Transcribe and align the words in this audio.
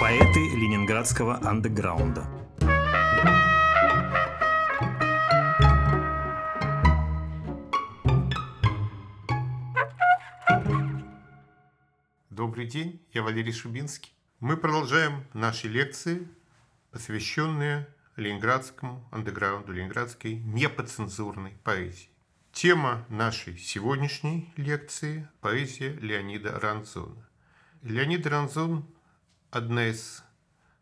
Поэты 0.00 0.48
ленинградского 0.56 1.38
андеграунда. 1.46 2.24
Добрый 12.30 12.64
день, 12.66 13.02
я 13.12 13.22
Валерий 13.22 13.52
Шубинский. 13.52 14.14
Мы 14.40 14.56
продолжаем 14.56 15.26
наши 15.34 15.68
лекции, 15.68 16.26
посвященные 16.90 17.86
ленинградскому 18.16 19.06
андеграунду, 19.12 19.72
ленинградской 19.72 20.36
непоцензурной 20.36 21.58
поэзии. 21.62 22.08
Тема 22.50 23.04
нашей 23.10 23.58
сегодняшней 23.58 24.54
лекции– 24.56 25.28
поэзия 25.42 25.90
Леонида 25.90 26.58
Ранзона. 26.58 27.28
Леонид 27.84 28.26
Ранзон– 28.26 28.86
одна 29.50 29.88
из 29.88 30.24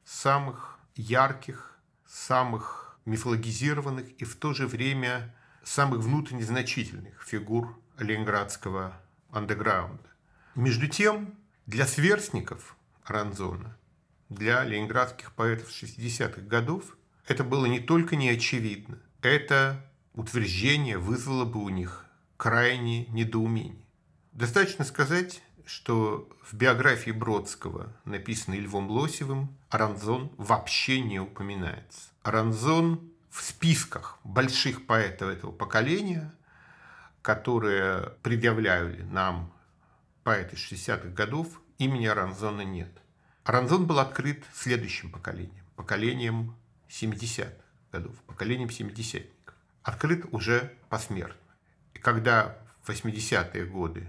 самых 0.04 0.78
ярких, 0.94 1.76
самых 2.06 2.96
мифологизированных 3.06 4.12
и 4.18 4.24
в 4.24 4.36
то 4.36 4.54
же 4.54 4.68
время 4.68 5.34
самых 5.64 5.98
внутренне 5.98 6.44
значительных 6.44 7.20
фигур 7.24 7.76
ленинградского 7.98 8.96
андеграунда. 9.32 10.08
Между 10.54 10.86
тем, 10.86 11.34
для 11.66 11.88
сверстников 11.88 12.76
Ранзона, 13.04 13.76
для 14.28 14.62
ленинградских 14.62 15.32
поэтов 15.32 15.70
60-х 15.70 16.42
годов, 16.42 16.96
это 17.26 17.42
было 17.42 17.66
не 17.66 17.80
только 17.80 18.14
неочевидно, 18.14 19.00
это 19.22 19.84
утверждение 20.14 20.98
вызвало 20.98 21.46
бы 21.46 21.64
у 21.64 21.68
них 21.68 22.06
крайнее 22.36 23.06
недоумение. 23.06 23.82
Достаточно 24.30 24.84
сказать, 24.84 25.42
что 25.66 26.28
в 26.42 26.54
биографии 26.54 27.10
Бродского, 27.10 27.92
написанной 28.04 28.60
Львом 28.60 28.90
Лосевым, 28.90 29.56
Аранзон 29.70 30.30
вообще 30.36 31.00
не 31.00 31.20
упоминается. 31.20 32.10
Аранзон 32.22 33.12
в 33.30 33.42
списках 33.42 34.18
больших 34.24 34.86
поэтов 34.86 35.30
этого 35.30 35.52
поколения, 35.52 36.32
которые 37.22 38.10
предъявляли 38.22 39.02
нам 39.02 39.52
поэты 40.24 40.56
60-х 40.56 41.08
годов, 41.08 41.60
имени 41.78 42.06
Аранзона 42.06 42.62
нет. 42.62 42.90
Аранзон 43.44 43.86
был 43.86 43.98
открыт 43.98 44.44
следующим 44.52 45.10
поколением, 45.10 45.64
поколением 45.74 46.54
70-х 46.88 47.50
годов, 47.90 48.14
поколением 48.26 48.68
70-ников. 48.68 49.54
Открыт 49.82 50.26
уже 50.30 50.72
посмертно. 50.88 51.36
И 51.94 51.98
когда 51.98 52.56
в 52.82 52.90
80-е 52.90 53.64
годы 53.64 54.08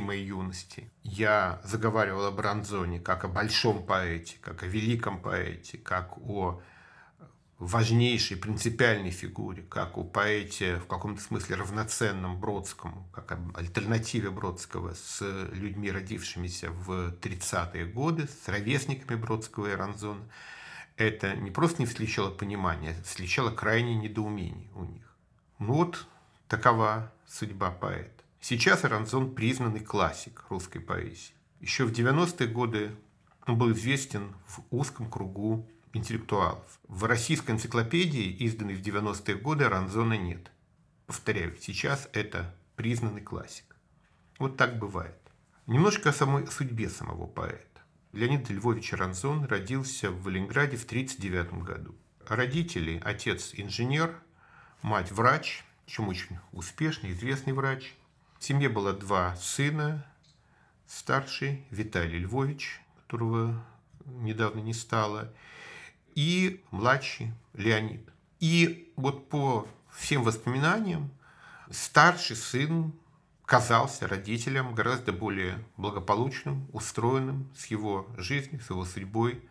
моей 0.00 0.26
юности 0.26 0.90
я 1.02 1.60
заговаривал 1.64 2.26
о 2.26 2.30
Бронзоне 2.30 3.00
как 3.00 3.24
о 3.24 3.28
большом 3.28 3.84
поэте, 3.84 4.36
как 4.40 4.62
о 4.62 4.66
великом 4.66 5.20
поэте, 5.20 5.78
как 5.78 6.18
о 6.18 6.60
важнейшей 7.58 8.36
принципиальной 8.36 9.10
фигуре, 9.10 9.62
как 9.62 9.96
у 9.96 10.04
поэте 10.04 10.76
в 10.76 10.86
каком-то 10.86 11.22
смысле 11.22 11.56
равноценном 11.56 12.38
Бродскому, 12.38 13.08
как 13.12 13.38
альтернативе 13.54 14.30
Бродского 14.30 14.94
с 14.94 15.22
людьми, 15.52 15.90
родившимися 15.90 16.70
в 16.70 17.14
30-е 17.20 17.86
годы, 17.86 18.28
с 18.28 18.48
ровесниками 18.48 19.16
Бродского 19.16 19.72
и 19.72 19.74
Ранзона, 19.74 20.24
это 20.96 21.34
не 21.36 21.50
просто 21.50 21.82
не 21.82 21.86
встречало 21.86 22.30
понимания, 22.30 22.90
это 22.90 23.02
встречало 23.04 23.50
крайнее 23.50 23.96
недоумение 23.96 24.70
у 24.74 24.84
них. 24.84 25.16
Ну 25.58 25.74
вот 25.74 26.06
такова 26.48 27.12
судьба 27.26 27.70
поэта. 27.70 28.13
Сейчас 28.46 28.84
Аранзон 28.84 29.34
признанный 29.34 29.80
классик 29.80 30.44
русской 30.50 30.78
поэзии. 30.78 31.32
Еще 31.60 31.86
в 31.86 31.92
90-е 31.92 32.46
годы 32.46 32.94
он 33.46 33.56
был 33.56 33.72
известен 33.72 34.34
в 34.46 34.60
узком 34.70 35.10
кругу 35.10 35.66
интеллектуалов. 35.94 36.78
В 36.86 37.04
российской 37.04 37.52
энциклопедии, 37.52 38.30
изданной 38.44 38.74
в 38.74 38.82
90-е 38.82 39.36
годы, 39.36 39.66
Ранзона 39.66 40.18
нет. 40.18 40.50
Повторяю, 41.06 41.56
сейчас 41.58 42.10
это 42.12 42.54
признанный 42.76 43.22
классик. 43.22 43.78
Вот 44.38 44.58
так 44.58 44.78
бывает. 44.78 45.16
Немножко 45.66 46.10
о 46.10 46.12
самой 46.12 46.46
судьбе 46.48 46.90
самого 46.90 47.26
поэта. 47.26 47.80
Леонид 48.12 48.50
Львович 48.50 48.92
Ранзон 48.92 49.46
родился 49.46 50.10
в 50.10 50.28
Ленинграде 50.28 50.76
в 50.76 50.84
1939 50.84 51.64
году. 51.64 51.94
Родители, 52.28 53.00
отец 53.02 53.52
инженер, 53.54 54.14
мать 54.82 55.12
врач, 55.12 55.64
причем 55.86 56.08
очень 56.08 56.36
успешный, 56.52 57.12
известный 57.12 57.54
врач. 57.54 57.94
В 58.44 58.46
семье 58.46 58.68
было 58.68 58.92
два 58.92 59.34
сына. 59.36 60.04
Старший 60.86 61.64
Виталий 61.70 62.18
Львович, 62.18 62.82
которого 62.94 63.64
недавно 64.04 64.60
не 64.60 64.74
стало, 64.74 65.32
и 66.14 66.62
младший 66.70 67.32
Леонид. 67.54 68.06
И 68.40 68.92
вот 68.96 69.30
по 69.30 69.66
всем 69.90 70.24
воспоминаниям 70.24 71.10
старший 71.70 72.36
сын 72.36 72.92
казался 73.46 74.06
родителям 74.08 74.74
гораздо 74.74 75.14
более 75.14 75.64
благополучным, 75.78 76.68
устроенным 76.74 77.50
с 77.56 77.64
его 77.68 78.06
жизнью, 78.18 78.60
с 78.60 78.68
его 78.68 78.84
судьбой 78.84 79.42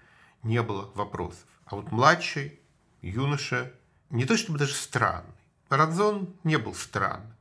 не 0.43 0.61
было 0.61 0.91
вопросов. 0.93 1.47
А 1.65 1.77
вот 1.77 1.91
младший 1.91 2.59
юноша 3.01 3.73
не 4.11 4.25
то 4.25 4.37
чтобы 4.37 4.59
даже 4.59 4.75
странный. 4.75 5.33
Радзон 5.69 6.35
не 6.43 6.59
был 6.59 6.75
странным. 6.75 7.33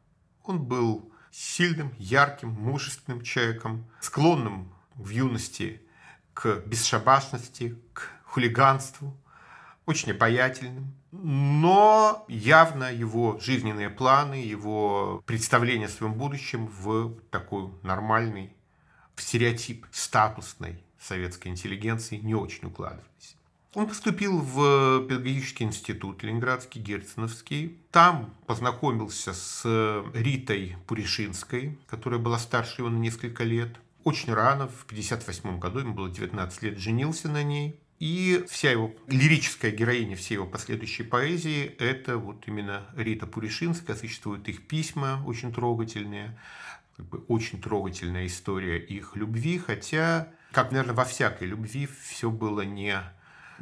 Он 0.44 0.58
был 0.58 1.11
сильным, 1.32 1.92
ярким, 1.98 2.50
мужественным 2.50 3.22
человеком, 3.22 3.84
склонным 4.00 4.72
в 4.94 5.08
юности 5.08 5.82
к 6.34 6.62
бесшабашности, 6.66 7.76
к 7.92 8.08
хулиганству, 8.24 9.16
очень 9.86 10.12
обаятельным, 10.12 10.94
но 11.10 12.24
явно 12.28 12.92
его 12.92 13.38
жизненные 13.40 13.90
планы, 13.90 14.34
его 14.34 15.22
представление 15.26 15.88
о 15.88 15.90
своем 15.90 16.14
будущем 16.14 16.66
в 16.66 17.18
такой 17.30 17.70
нормальный, 17.82 18.54
в 19.14 19.22
стереотип 19.22 19.86
статусной 19.90 20.82
советской 21.00 21.48
интеллигенции 21.48 22.16
не 22.16 22.34
очень 22.34 22.68
укладывались. 22.68 23.36
Он 23.74 23.86
поступил 23.86 24.38
в 24.38 25.06
педагогический 25.06 25.64
институт 25.64 26.22
Ленинградский, 26.22 26.80
Герценовский. 26.80 27.78
Там 27.90 28.34
познакомился 28.46 29.32
с 29.32 29.62
Ритой 30.12 30.76
Пуришинской, 30.86 31.78
которая 31.86 32.20
была 32.20 32.38
старше 32.38 32.82
его 32.82 32.90
на 32.90 32.98
несколько 32.98 33.44
лет. 33.44 33.74
Очень 34.04 34.34
рано, 34.34 34.68
в 34.68 34.84
1958 34.84 35.58
году, 35.58 35.78
ему 35.78 35.94
было 35.94 36.10
19 36.10 36.62
лет, 36.62 36.78
женился 36.78 37.30
на 37.30 37.42
ней. 37.42 37.78
И 37.98 38.44
вся 38.48 38.72
его 38.72 38.94
лирическая 39.06 39.70
героиня, 39.70 40.16
все 40.16 40.34
его 40.34 40.46
последующей 40.46 41.04
поэзии– 41.04 41.64
это 41.78 42.18
вот 42.18 42.48
именно 42.48 42.84
Рита 42.96 43.26
Пуришинская. 43.26 43.96
Существуют 43.96 44.48
их 44.48 44.66
письма 44.66 45.22
очень 45.24 45.52
трогательные, 45.52 46.36
как 46.96 47.06
бы 47.06 47.18
очень 47.28 47.62
трогательная 47.62 48.26
история 48.26 48.78
их 48.78 49.14
любви, 49.14 49.56
хотя, 49.56 50.28
как, 50.50 50.72
наверное, 50.72 50.96
во 50.96 51.04
всякой 51.04 51.46
любви 51.46 51.88
все 52.04 52.28
было 52.28 52.62
не, 52.62 53.00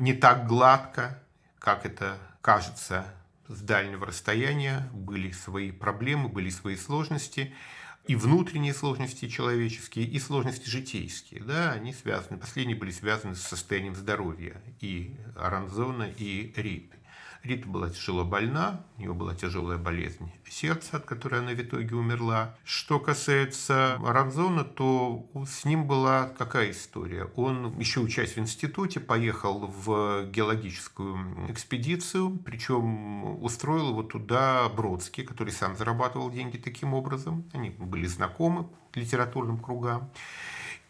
не 0.01 0.15
так 0.15 0.47
гладко, 0.47 1.23
как 1.59 1.87
это 1.87 2.19
кажется 2.41 3.07
с 3.49 3.61
дальнего 3.61 4.07
расстояния. 4.07 4.89
Были 4.93 5.31
свои 5.31 5.71
проблемы, 5.71 6.29
были 6.29 6.51
свои 6.51 6.77
сложности 6.77 7.55
и 8.07 8.17
внутренние 8.17 8.75
сложности 8.75 9.29
человеческие, 9.29 10.07
и 10.07 10.19
сложности 10.19 10.69
житейские. 10.69 11.43
Да, 11.45 11.73
они 11.73 11.93
связаны, 11.93 12.39
последние 12.39 12.77
были 12.77 12.91
связаны 12.91 13.35
с 13.35 13.43
состоянием 13.43 13.95
здоровья 13.95 14.61
и 14.81 15.15
Аранзона, 15.37 16.11
и 16.17 16.53
Риты. 16.57 16.97
Рита 17.43 17.69
была 17.69 17.91
тяжело 17.91 18.25
больна, 18.25 18.85
у 18.97 19.01
нее 19.01 19.15
была 19.15 19.35
тяжелая 19.35 19.79
болезнь 19.79 20.31
сердца, 20.51 20.99
от 20.99 21.05
которой 21.05 21.41
она 21.41 21.53
в 21.53 21.61
итоге 21.61 21.95
умерла. 21.95 22.55
Что 22.65 22.99
касается 22.99 23.99
Ранзона, 24.05 24.65
то 24.65 25.27
с 25.47 25.65
ним 25.65 25.87
была 25.87 26.29
какая 26.37 26.73
история? 26.73 27.31
Он, 27.37 27.79
еще 27.79 28.01
учась 28.01 28.35
в 28.35 28.39
институте, 28.39 29.01
поехал 29.01 29.73
в 29.85 30.27
геологическую 30.31 31.47
экспедицию, 31.49 32.39
причем 32.45 33.43
устроил 33.43 33.91
его 33.91 34.03
туда 34.03 34.69
Бродский, 34.69 35.25
который 35.25 35.53
сам 35.53 35.77
зарабатывал 35.77 36.31
деньги 36.31 36.57
таким 36.57 36.95
образом. 36.95 37.45
Они 37.53 37.71
были 37.71 38.07
знакомы 38.07 38.69
литературным 38.95 39.59
кругам. 39.59 40.11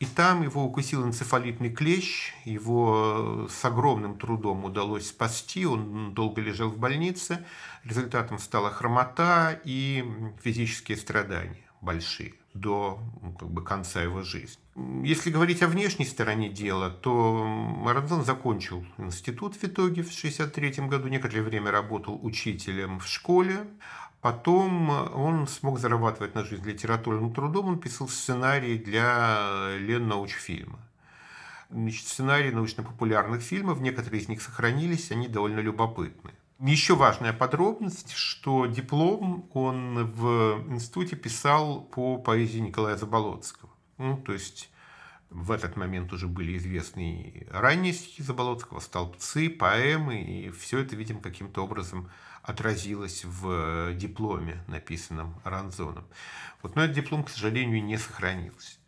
И 0.00 0.06
там 0.06 0.42
его 0.42 0.64
укусил 0.64 1.04
энцефалитный 1.04 1.68
клещ, 1.68 2.32
его 2.46 3.46
с 3.50 3.62
огромным 3.66 4.18
трудом 4.18 4.64
удалось 4.64 5.08
спасти, 5.08 5.66
он 5.66 6.14
долго 6.14 6.40
лежал 6.40 6.70
в 6.70 6.78
больнице, 6.78 7.44
результатом 7.84 8.38
стала 8.38 8.70
хромота 8.70 9.60
и 9.62 10.02
физические 10.42 10.96
страдания 10.96 11.70
большие 11.82 12.32
до 12.54 12.98
как 13.38 13.50
бы, 13.50 13.62
конца 13.62 14.02
его 14.02 14.22
жизни. 14.22 14.58
Если 15.04 15.30
говорить 15.30 15.62
о 15.62 15.68
внешней 15.68 16.06
стороне 16.06 16.48
дела, 16.48 16.90
то 16.90 17.44
Марадон 17.44 18.24
закончил 18.24 18.84
институт 18.96 19.54
в 19.56 19.64
итоге 19.64 20.02
в 20.02 20.08
1963 20.08 20.86
году, 20.86 21.08
некоторое 21.08 21.42
время 21.42 21.70
работал 21.70 22.18
учителем 22.22 23.00
в 23.00 23.06
школе, 23.06 23.66
Потом 24.20 24.90
он 24.90 25.46
смог 25.48 25.78
зарабатывать 25.78 26.34
на 26.34 26.44
жизнь 26.44 26.64
литературным 26.64 27.32
трудом, 27.32 27.68
он 27.68 27.78
писал 27.78 28.08
сценарии 28.08 28.76
для 28.76 29.76
Леннаучфильма. 29.78 30.78
Значит, 31.70 32.06
сценарии 32.06 32.50
научно-популярных 32.50 33.40
фильмов, 33.40 33.80
некоторые 33.80 34.20
из 34.20 34.28
них 34.28 34.42
сохранились, 34.42 35.10
они 35.10 35.28
довольно 35.28 35.60
любопытны. 35.60 36.32
Еще 36.58 36.94
важная 36.94 37.32
подробность, 37.32 38.12
что 38.12 38.66
диплом 38.66 39.48
он 39.54 40.10
в 40.10 40.64
институте 40.68 41.16
писал 41.16 41.80
по 41.80 42.18
поэзии 42.18 42.58
Николая 42.58 42.96
Заболоцкого. 42.96 43.70
Ну, 43.96 44.18
то 44.18 44.34
есть 44.34 44.70
в 45.30 45.52
этот 45.52 45.76
момент 45.76 46.12
уже 46.12 46.26
были 46.26 46.58
известны 46.58 47.46
ранние 47.50 47.94
стихи 47.94 48.22
Заболоцкого, 48.22 48.80
столбцы, 48.80 49.48
поэмы, 49.48 50.20
и 50.20 50.50
все 50.50 50.80
это, 50.80 50.96
видимо, 50.96 51.20
каким-то 51.20 51.64
образом 51.64 52.10
отразилось 52.42 53.24
в 53.24 53.94
дипломе, 53.94 54.62
написанном 54.66 55.40
Ранзоном. 55.44 56.04
Вот, 56.62 56.76
но 56.76 56.84
этот 56.84 56.96
диплом, 56.96 57.24
к 57.24 57.30
сожалению, 57.30 57.82
не 57.82 57.96
сохранился. 57.96 58.78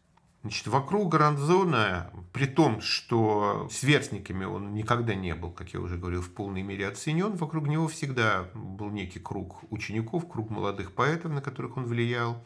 Значит, 0.43 0.67
вокруг 0.67 1.15
Ранзона, 1.15 2.11
при 2.33 2.47
том, 2.47 2.81
что 2.81 3.69
сверстниками 3.71 4.45
он 4.45 4.75
никогда 4.75 5.15
не 5.15 5.37
был, 5.37 5.53
как 5.53 5.73
я 5.73 5.79
уже 5.81 5.97
говорил, 5.97 6.21
в 6.21 6.31
полной 6.31 6.63
мере 6.63 6.89
оценен, 6.89 7.37
вокруг 7.37 7.69
него 7.69 7.87
всегда 7.87 8.49
был 8.55 8.91
некий 8.91 9.21
круг 9.21 9.63
учеников, 9.71 10.29
круг 10.29 10.51
молодых 10.51 10.95
поэтов, 10.95 11.31
на 11.31 11.41
которых 11.41 11.77
он 11.77 11.85
влиял. 11.85 12.45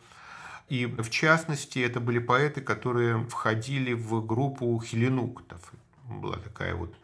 И 0.69 0.85
в 0.85 1.09
частности, 1.09 1.79
это 1.79 2.01
были 2.01 2.19
поэты, 2.19 2.61
которые 2.61 3.25
входили 3.29 3.95
в 3.95 4.21
группу 4.27 4.79
хеленуктов. 4.85 5.73
Была 6.05 6.37
такая 6.37 6.75
вот 6.75 6.95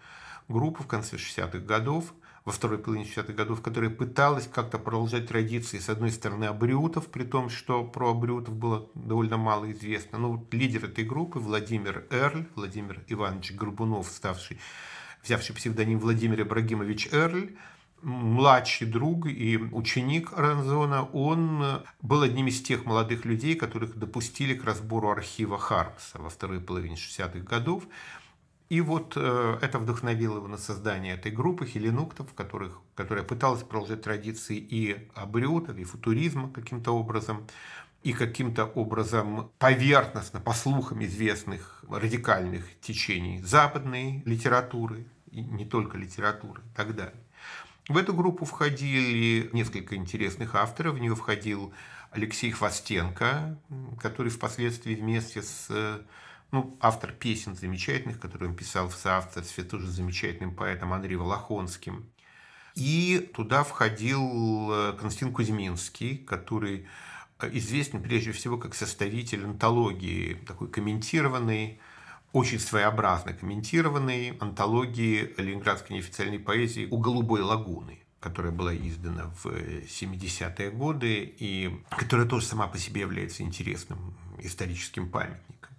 группа 0.48 0.82
в 0.82 0.88
конце 0.88 1.16
60-х 1.16 1.60
годов, 1.60 2.12
во 2.44 2.52
второй 2.52 2.78
половине 2.78 3.06
60-х 3.06 3.32
годов, 3.32 3.62
которая 3.62 3.90
пыталась 3.90 4.48
как-то 4.48 4.78
продолжать 4.78 5.28
традиции, 5.28 5.78
с 5.78 5.88
одной 5.88 6.10
стороны, 6.10 6.46
абриутов, 6.46 7.06
при 7.06 7.24
том, 7.24 7.48
что 7.48 7.84
про 7.84 8.10
абриутов 8.10 8.54
было 8.54 8.88
довольно 8.94 9.36
мало 9.36 9.70
известно. 9.72 10.18
Но 10.18 10.32
вот 10.32 10.52
лидер 10.52 10.84
этой 10.86 11.04
группы 11.04 11.38
Владимир 11.38 12.04
Эрль, 12.10 12.46
Владимир 12.56 13.02
Иванович 13.06 13.52
Горбунов, 13.52 14.08
ставший, 14.08 14.58
взявший 15.22 15.54
псевдоним 15.54 16.00
Владимир 16.00 16.42
Ибрагимович 16.42 17.08
Эрль, 17.12 17.56
младший 18.02 18.88
друг 18.88 19.26
и 19.26 19.56
ученик 19.56 20.32
Ранзона, 20.36 21.04
он 21.04 21.84
был 22.00 22.22
одним 22.22 22.48
из 22.48 22.60
тех 22.60 22.84
молодых 22.84 23.24
людей, 23.24 23.54
которых 23.54 23.96
допустили 23.96 24.54
к 24.54 24.64
разбору 24.64 25.10
архива 25.10 25.58
Хармса 25.58 26.18
во 26.18 26.28
второй 26.28 26.60
половине 26.60 26.96
60-х 26.96 27.38
годов. 27.40 27.84
И 28.72 28.80
вот 28.80 29.12
э, 29.16 29.58
это 29.60 29.78
вдохновило 29.78 30.38
его 30.38 30.48
на 30.48 30.56
создание 30.56 31.12
этой 31.12 31.30
группы 31.30 31.66
хеленуктов, 31.66 32.32
которых, 32.32 32.80
которая 32.94 33.22
пыталась 33.22 33.62
продолжать 33.62 34.00
традиции 34.00 34.56
и 34.56 35.10
абриутов, 35.14 35.76
и 35.76 35.84
футуризма 35.84 36.50
каким-то 36.50 36.92
образом, 36.92 37.46
и 38.02 38.14
каким-то 38.14 38.64
образом 38.64 39.50
поверхностно, 39.58 40.40
по 40.40 40.54
слухам 40.54 41.04
известных 41.04 41.84
радикальных 41.86 42.64
течений 42.80 43.42
западной 43.42 44.22
литературы, 44.24 45.04
и 45.30 45.42
не 45.42 45.66
только 45.66 45.98
литературы 45.98 46.62
и 46.62 46.74
так 46.74 46.96
далее. 46.96 47.20
В 47.90 47.98
эту 47.98 48.14
группу 48.14 48.46
входили 48.46 49.50
несколько 49.52 49.96
интересных 49.96 50.54
авторов. 50.54 50.94
В 50.94 50.98
нее 50.98 51.14
входил 51.14 51.74
Алексей 52.10 52.50
Хвостенко, 52.50 53.54
который 54.00 54.30
впоследствии 54.30 54.94
вместе 54.94 55.42
с 55.42 56.00
ну, 56.52 56.76
автор 56.80 57.12
песен 57.12 57.56
замечательных, 57.56 58.20
которые 58.20 58.50
он 58.50 58.56
писал 58.56 58.88
в 58.88 58.94
соавторстве 58.94 59.64
тоже 59.64 59.86
замечательным 59.86 60.54
поэтом 60.54 60.92
Андреем 60.92 61.20
Волохонским. 61.20 62.04
И 62.74 63.30
туда 63.34 63.64
входил 63.64 64.70
э, 64.70 64.92
Константин 64.98 65.32
Кузьминский, 65.32 66.18
который 66.18 66.86
э, 67.38 67.50
известен 67.54 68.02
прежде 68.02 68.32
всего 68.32 68.58
как 68.58 68.74
составитель 68.74 69.44
антологии, 69.44 70.34
такой 70.46 70.68
комментированной, 70.68 71.80
очень 72.32 72.58
своеобразно 72.58 73.32
комментированной 73.32 74.36
антологии 74.38 75.34
ленинградской 75.38 75.96
неофициальной 75.96 76.38
поэзии 76.38 76.86
«У 76.90 76.98
голубой 76.98 77.42
лагуны», 77.42 77.98
которая 78.20 78.52
была 78.52 78.74
издана 78.74 79.30
в 79.42 79.46
70-е 79.46 80.70
годы 80.70 81.34
и 81.38 81.78
которая 81.90 82.26
тоже 82.26 82.46
сама 82.46 82.68
по 82.68 82.78
себе 82.78 83.02
является 83.02 83.42
интересным 83.42 84.14
историческим 84.38 85.10
памятником. 85.10 85.71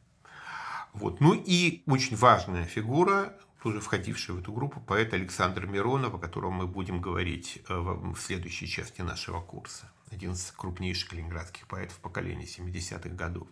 Вот. 0.94 1.20
Ну 1.20 1.34
и 1.34 1.84
очень 1.88 2.16
важная 2.16 2.66
фигура, 2.66 3.34
тоже 3.62 3.80
входившая 3.80 4.38
в 4.38 4.40
эту 4.40 4.52
группу, 4.52 4.80
поэт 4.80 5.14
Александр 5.14 5.66
Миронов, 5.66 6.14
о 6.14 6.20
котором 6.20 6.54
мы 6.54 6.68
будем 6.68 7.02
говорить 7.02 7.62
э, 7.68 7.76
в 7.76 8.18
следующей 8.18 8.68
части 8.68 9.02
нашего 9.02 9.42
курса. 9.42 9.92
Один 10.12 10.34
из 10.34 10.52
крупнейших 10.52 11.14
ленинградских 11.14 11.68
поэтов 11.68 11.98
поколения 11.98 12.46
70-х 12.46 13.10
годов. 13.10 13.48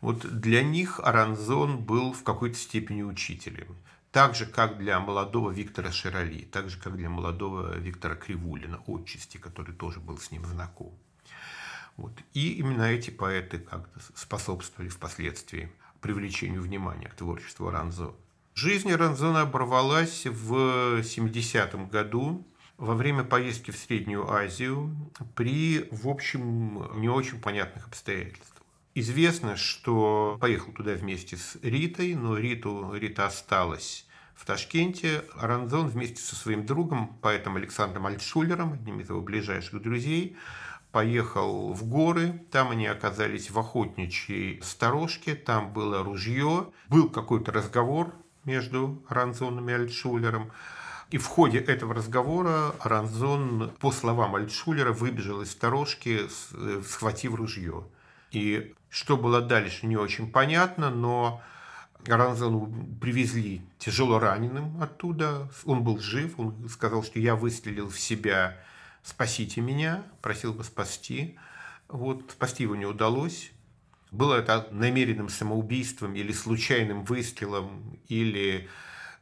Вот 0.00 0.26
для 0.40 0.62
них 0.62 1.00
Аранзон 1.00 1.78
был 1.78 2.12
в 2.12 2.22
какой-то 2.22 2.56
степени 2.56 3.02
учителем. 3.02 3.76
Так 4.10 4.34
же, 4.34 4.46
как 4.46 4.78
для 4.78 4.98
молодого 4.98 5.50
Виктора 5.50 5.92
Широли, 5.92 6.42
так 6.42 6.70
же, 6.70 6.78
как 6.80 6.96
для 6.96 7.10
молодого 7.10 7.76
Виктора 7.76 8.14
Кривулина, 8.14 8.80
отчасти, 8.86 9.36
который 9.36 9.74
тоже 9.74 10.00
был 10.00 10.18
с 10.18 10.30
ним 10.30 10.44
знаком. 10.46 10.98
Вот. 11.96 12.12
И 12.32 12.54
именно 12.54 12.82
эти 12.82 13.10
поэты 13.10 13.58
как-то 13.58 14.00
способствовали 14.14 14.88
впоследствии 14.88 15.70
привлечению 16.06 16.62
внимания 16.62 17.08
к 17.08 17.16
творчеству 17.16 17.68
Ранзо. 17.68 18.14
Жизнь 18.54 18.92
Ранзона 18.92 19.40
оборвалась 19.40 20.24
в 20.24 21.00
70-м 21.00 21.88
году 21.88 22.46
во 22.78 22.94
время 22.94 23.24
поездки 23.24 23.72
в 23.72 23.76
Среднюю 23.76 24.30
Азию 24.30 24.94
при, 25.34 25.88
в 25.90 26.06
общем, 26.06 26.88
не 27.00 27.08
очень 27.08 27.40
понятных 27.40 27.88
обстоятельствах. 27.88 28.62
Известно, 28.94 29.56
что 29.56 30.38
поехал 30.40 30.72
туда 30.72 30.92
вместе 30.92 31.36
с 31.36 31.58
Ритой, 31.60 32.14
но 32.14 32.38
Риту, 32.38 32.94
Рита 32.94 33.26
осталась 33.26 34.06
в 34.36 34.46
Ташкенте. 34.46 35.24
Аранзон 35.34 35.88
вместе 35.88 36.22
со 36.22 36.36
своим 36.36 36.64
другом, 36.66 37.18
поэтом 37.20 37.56
Александром 37.56 38.06
Альтшулером, 38.06 38.74
одним 38.74 39.00
из 39.00 39.08
его 39.08 39.20
ближайших 39.22 39.82
друзей, 39.82 40.36
поехал 40.96 41.74
в 41.74 41.86
горы. 41.86 42.40
Там 42.50 42.70
они 42.70 42.86
оказались 42.86 43.50
в 43.50 43.58
охотничьей 43.58 44.62
сторожке, 44.62 45.34
там 45.34 45.70
было 45.70 46.02
ружье. 46.02 46.68
Был 46.88 47.10
какой-то 47.10 47.52
разговор 47.52 48.14
между 48.46 49.04
Аранзоном 49.06 49.68
и 49.68 49.74
Альтшулером. 49.74 50.52
И 51.10 51.18
в 51.18 51.26
ходе 51.26 51.58
этого 51.58 51.92
разговора 51.92 52.74
Аранзон, 52.80 53.72
по 53.78 53.92
словам 53.92 54.36
Альтшулера, 54.36 54.92
выбежал 54.92 55.42
из 55.42 55.50
сторожки, 55.50 56.20
э, 56.52 56.82
схватив 56.88 57.34
ружье. 57.34 57.84
И 58.30 58.74
что 58.88 59.18
было 59.18 59.42
дальше, 59.42 59.84
не 59.86 59.98
очень 59.98 60.32
понятно, 60.32 60.88
но 60.88 61.42
Ранзану 62.06 62.72
привезли 63.02 63.60
тяжело 63.78 64.18
раненым 64.18 64.82
оттуда. 64.82 65.50
Он 65.66 65.84
был 65.84 65.98
жив, 65.98 66.40
он 66.40 66.70
сказал, 66.70 67.02
что 67.04 67.18
я 67.18 67.36
выстрелил 67.36 67.90
в 67.90 68.00
себя, 68.00 68.56
спасите 69.06 69.60
меня, 69.60 70.04
просил 70.20 70.52
бы 70.52 70.64
спасти. 70.64 71.38
Вот, 71.88 72.32
спасти 72.32 72.64
его 72.64 72.74
не 72.74 72.86
удалось. 72.86 73.52
Было 74.10 74.34
это 74.34 74.68
намеренным 74.72 75.28
самоубийством 75.28 76.14
или 76.14 76.32
случайным 76.32 77.04
выстрелом, 77.04 77.98
или 78.08 78.68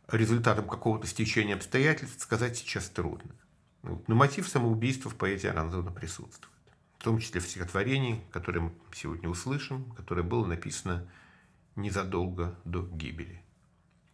результатом 0.08 0.66
какого-то 0.66 1.06
стечения 1.06 1.54
обстоятельств, 1.54 2.22
сказать 2.22 2.56
сейчас 2.56 2.88
трудно. 2.88 3.34
Но 3.82 4.14
мотив 4.14 4.48
самоубийства 4.48 5.10
в 5.10 5.16
поэзии 5.16 5.48
Аранзона 5.48 5.90
присутствует 5.90 6.50
в 6.98 7.04
том 7.04 7.18
числе 7.18 7.42
в 7.42 7.46
стихотворении, 7.46 8.22
которое 8.32 8.60
мы 8.60 8.72
сегодня 8.94 9.28
услышим, 9.28 9.90
которое 9.90 10.22
было 10.22 10.46
написано 10.46 11.06
незадолго 11.76 12.58
до 12.64 12.82
гибели. 12.82 13.42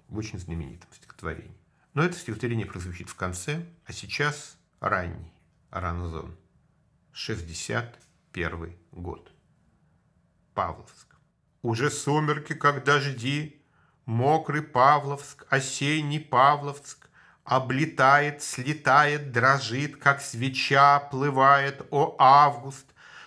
В 0.09 0.19
очень 0.19 0.41
знаменитом 0.41 0.89
стихотворении. 0.93 1.55
Но 1.95 2.03
это 2.03 2.19
стихотворение 2.19 2.67
прозвучит 2.67 3.09
в 3.09 3.15
конце, 3.15 3.65
а 3.85 3.93
сейчас 3.93 4.59
ранний 4.81 5.30
Аранзон. 5.71 6.37
61 7.13 8.77
год. 8.91 9.31
Павловск. 10.53 11.15
Уже 11.63 11.91
сумерки, 11.91 12.55
как 12.55 12.83
дожди, 12.83 13.63
Мокрый 14.05 14.63
Павловск, 14.63 15.47
осенний 15.49 16.19
Павловск, 16.19 17.09
Облетает, 17.45 18.43
слетает, 18.43 19.31
дрожит, 19.31 19.97
как 19.97 20.21
свеча 20.21 20.99
плывает, 20.99 21.87
о 21.93 22.17
август, 22.19 22.87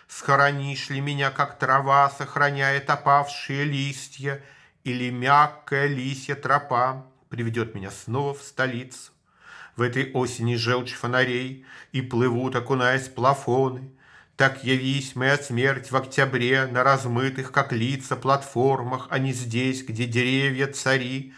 Схоронишь 0.10 0.90
ли 0.90 1.00
меня, 1.00 1.32
как 1.32 1.58
трава 1.58 2.10
сохраняет 2.10 2.90
опавшие 2.90 3.64
листья, 3.64 4.44
Или 4.84 5.10
мягкая 5.12 5.88
лисья 5.88 6.36
тропа 6.36 7.08
приведет 7.30 7.74
меня 7.74 7.90
снова 7.90 8.34
в 8.34 8.42
столицу. 8.42 9.13
В 9.76 9.82
этой 9.82 10.12
осени 10.12 10.56
желчь 10.56 10.94
фонарей, 10.94 11.66
и 11.92 12.02
плывут, 12.02 12.56
окунаясь 12.56 13.08
плафоны, 13.08 13.90
так 14.36 14.64
явись 14.64 15.16
моя 15.16 15.38
смерть 15.38 15.92
в 15.92 15.96
октябре 15.96 16.66
на 16.66 16.84
размытых, 16.84 17.52
как 17.52 17.72
лица, 17.72 18.16
платформах, 18.16 19.08
а 19.10 19.20
не 19.20 19.32
здесь, 19.32 19.84
где 19.84 20.06
деревья 20.06 20.68
цари, 20.68 21.34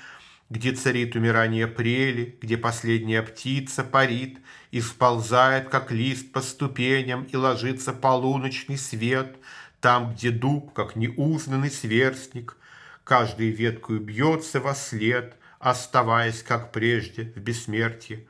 где 0.50 0.74
царит 0.74 1.15
умирание 1.15 1.68
прели, 1.68 2.38
где 2.42 2.58
последняя 2.58 3.22
птица 3.22 3.84
парит 3.84 4.39
и 4.72 4.80
сползает, 4.80 5.70
как 5.70 5.92
лист 5.92 6.32
по 6.32 6.42
ступеням, 6.42 7.24
и 7.24 7.36
ложится 7.36 7.94
полуночный 7.94 8.77
свет, 8.77 9.38
там, 9.82 10.13
где 10.13 10.32
дуб, 10.32 10.74
как 10.74 10.96
неузнанный 10.96 11.72
сверстник, 11.72 12.58
каждой 13.04 13.50
веткою 13.50 14.00
бьется 14.00 14.60
во 14.60 14.74
след, 14.74 15.36
оставаясь, 15.65 16.43
как 16.43 16.72
прежде, 16.72 17.34
в 17.36 17.39
бессмертии. 17.39 18.27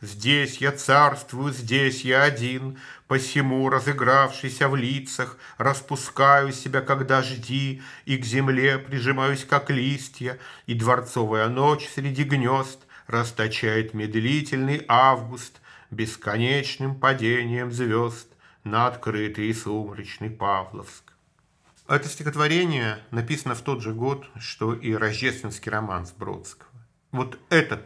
Здесь 0.00 0.56
я 0.56 0.72
царствую, 0.72 1.52
здесь 1.52 2.04
я 2.04 2.24
один, 2.24 2.76
Посему, 3.06 3.68
разыгравшийся 3.68 4.68
в 4.68 4.74
лицах, 4.74 5.38
Распускаю 5.58 6.50
себя, 6.52 6.80
как 6.80 7.06
дожди, 7.06 7.80
И 8.04 8.16
к 8.16 8.24
земле 8.24 8.78
прижимаюсь, 8.78 9.44
как 9.44 9.70
листья, 9.70 10.40
И 10.66 10.74
дворцовая 10.74 11.48
ночь 11.48 11.88
среди 11.88 12.24
гнезд 12.24 12.80
Расточает 13.06 13.94
медлительный 13.94 14.84
август 14.88 15.60
Бесконечным 15.92 16.98
падением 16.98 17.70
звезд 17.70 18.26
На 18.64 18.88
открытый 18.88 19.46
и 19.46 19.54
сумрачный 19.54 20.30
Павловск. 20.30 21.12
Это 21.88 22.08
стихотворение 22.08 22.98
написано 23.10 23.54
в 23.54 23.60
тот 23.60 23.82
же 23.82 23.92
год, 23.92 24.26
что 24.38 24.72
и 24.72 24.94
рождественский 24.94 25.70
роман 25.70 26.06
с 26.06 26.10
Бродского. 26.12 26.71
Вот 27.12 27.38
этот 27.50 27.82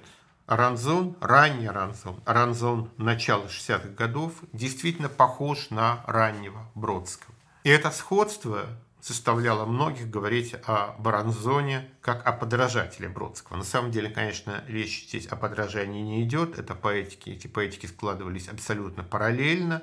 Ранзон, 0.47 1.17
ранний 1.21 1.69
Ранзон, 1.69 2.23
Ранзон 2.25 2.91
начала 2.97 3.47
60-х 3.47 3.89
годов, 3.89 4.33
действительно 4.53 5.09
похож 5.09 5.71
на 5.71 6.05
раннего 6.07 6.71
Бродского. 6.77 7.35
И 7.65 7.69
это 7.69 7.91
сходство 7.91 8.67
заставляло 9.03 9.65
многих 9.67 10.09
говорить 10.09 10.55
о 10.67 10.95
Баранзоне 10.99 11.91
как 12.01 12.25
о 12.25 12.33
подражателе 12.33 13.09
Бродского. 13.09 13.57
На 13.57 13.65
самом 13.65 13.91
деле, 13.91 14.09
конечно, 14.09 14.63
речь 14.69 15.07
здесь 15.09 15.27
о 15.27 15.35
подражании 15.35 16.03
не 16.03 16.23
идет. 16.23 16.59
Это 16.59 16.77
поэтики, 16.77 17.31
эти 17.31 17.49
поэтики 17.49 17.87
складывались 17.87 18.49
абсолютно 18.49 19.03
параллельно. 19.03 19.83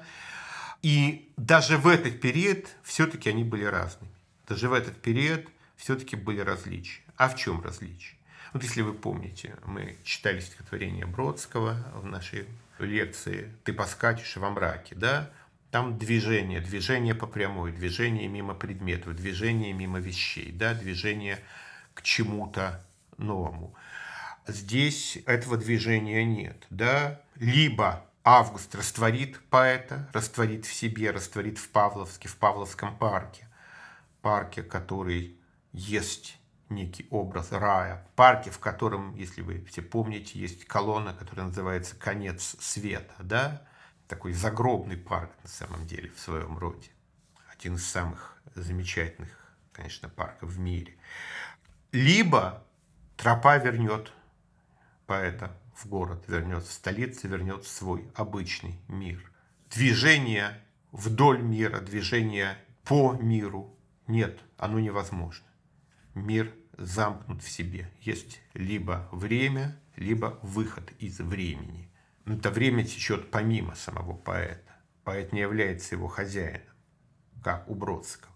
И 0.82 1.32
даже 1.36 1.78
в 1.78 1.88
этот 1.88 2.22
период 2.22 2.68
все-таки 2.84 3.30
они 3.30 3.44
были 3.44 3.66
разными. 3.66 4.14
Даже 4.48 4.70
в 4.70 4.74
этот 4.74 5.02
период 5.02 5.46
все-таки 5.76 6.16
были 6.16 6.40
различия. 6.40 7.02
А 7.18 7.28
в 7.28 7.36
чем 7.36 7.62
различия? 7.62 8.16
Вот 8.54 8.62
если 8.62 8.82
вы 8.82 8.94
помните, 8.94 9.56
мы 9.66 9.98
читали 10.04 10.40
стихотворение 10.40 11.08
Бродского 11.08 11.76
в 11.96 12.06
нашей 12.06 12.46
лекции 12.78 13.52
«Ты 13.64 13.74
поскачешь 13.74 14.38
во 14.38 14.52
мраке», 14.52 14.94
да? 14.94 15.32
Там 15.72 15.98
движение, 15.98 16.62
движение 16.62 17.16
по 17.16 17.26
прямой, 17.26 17.72
движение 17.72 18.28
мимо 18.28 18.54
предметов, 18.54 19.16
движение 19.16 19.74
мимо 19.74 20.00
вещей, 20.00 20.52
да, 20.52 20.76
движение 20.76 21.40
к 21.96 22.04
чему-то 22.04 22.86
новому. 23.18 23.74
Здесь 24.46 25.18
этого 25.26 25.58
движения 25.58 26.24
нет, 26.24 26.68
да. 26.70 27.22
Либо 27.36 28.06
Август 28.24 28.74
растворит 28.76 29.40
поэта, 29.50 30.08
растворит 30.14 30.66
в 30.66 30.74
себе, 30.74 31.10
растворит 31.10 31.58
в 31.58 31.70
Павловске, 31.70 32.30
в 32.30 32.38
Павловском 32.38 32.96
парке, 32.98 33.48
парке, 34.22 34.64
который 34.64 35.36
есть 35.74 36.38
некий 36.70 37.08
образ 37.10 37.52
рая, 37.52 38.08
парке, 38.16 38.52
в 38.52 38.60
котором, 38.60 39.16
если 39.16 39.42
вы 39.42 39.64
все 39.66 39.82
помните, 39.82 40.40
есть 40.40 40.66
колонна, 40.66 41.14
которая 41.14 41.48
называется 41.48 41.96
«Конец 41.96 42.56
света», 42.60 43.14
да? 43.20 43.68
Такой 44.08 44.34
загробный 44.34 44.98
парк 44.98 45.32
на 45.44 45.50
самом 45.50 45.86
деле 45.86 46.10
в 46.10 46.20
своем 46.20 46.58
роде. 46.58 46.90
Один 47.52 47.76
из 47.76 47.86
самых 47.86 48.38
замечательных, 48.56 49.56
конечно, 49.72 50.10
парков 50.10 50.50
в 50.50 50.60
мире. 50.60 50.98
Либо 51.92 52.64
тропа 53.18 53.58
вернет 53.58 54.12
поэта 55.06 55.56
в 55.76 55.88
город, 55.88 56.26
вернет 56.28 56.64
в 56.64 56.72
столицу, 56.72 57.28
вернет 57.28 57.64
в 57.64 57.70
свой 57.70 58.12
обычный 58.16 58.80
мир. 58.88 59.32
Движение 59.70 60.62
вдоль 60.92 61.42
мира, 61.42 61.80
движение 61.80 62.58
по 62.84 63.14
миру 63.14 63.76
нет, 64.08 64.40
оно 64.58 64.80
невозможно. 64.80 65.46
Мир 66.14 66.54
замкнут 66.78 67.44
в 67.44 67.50
себе. 67.50 67.90
Есть 68.02 68.42
либо 68.54 69.08
время, 69.12 69.80
либо 69.96 70.40
выход 70.42 70.92
из 71.00 71.20
времени. 71.20 71.90
Но 72.26 72.36
это 72.36 72.52
время 72.52 72.84
течет 72.86 73.32
помимо 73.32 73.76
самого 73.76 74.14
поэта. 74.14 74.76
Поэт 75.04 75.34
не 75.34 75.42
является 75.42 75.96
его 75.96 76.08
хозяином, 76.08 76.62
как 77.44 77.70
у 77.70 77.76
Бродского. 77.76 78.32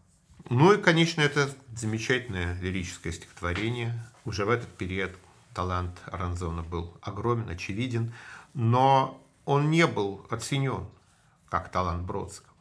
Ну 0.50 0.74
и, 0.74 0.82
конечно, 0.82 1.22
это 1.22 1.50
замечательное 1.76 2.60
лирическое 2.62 3.14
стихотворение. 3.14 3.94
Уже 4.26 4.46
в 4.46 4.50
этот 4.50 4.70
период 4.78 5.12
талант 5.54 6.00
Ранзона 6.06 6.64
был 6.64 6.98
огромен, 7.02 7.50
очевиден, 7.50 8.14
но 8.54 9.24
он 9.46 9.72
не 9.72 9.88
был 9.88 10.26
оценен 10.30 10.88
как 11.50 11.72
талант 11.72 12.06
Бродского. 12.06 12.54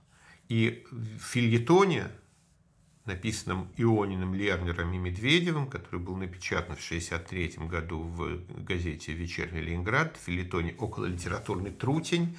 И 0.49 0.87
в 0.91 1.19
фильетоне 1.19 2.09
написанном 3.07 3.69
Иониным, 3.77 4.35
Лернером 4.35 4.93
и 4.93 4.99
Медведевым, 4.99 5.69
который 5.69 6.01
был 6.01 6.17
напечатан 6.17 6.77
в 6.77 6.85
1963 6.85 7.67
году 7.67 8.01
в 8.01 8.65
газете 8.65 9.13
«Вечерний 9.13 9.61
Ленинград», 9.61 10.17
в 10.17 10.27
филитоне 10.27 10.75
«Окололитературный 10.79 11.71
трутень», 11.71 12.37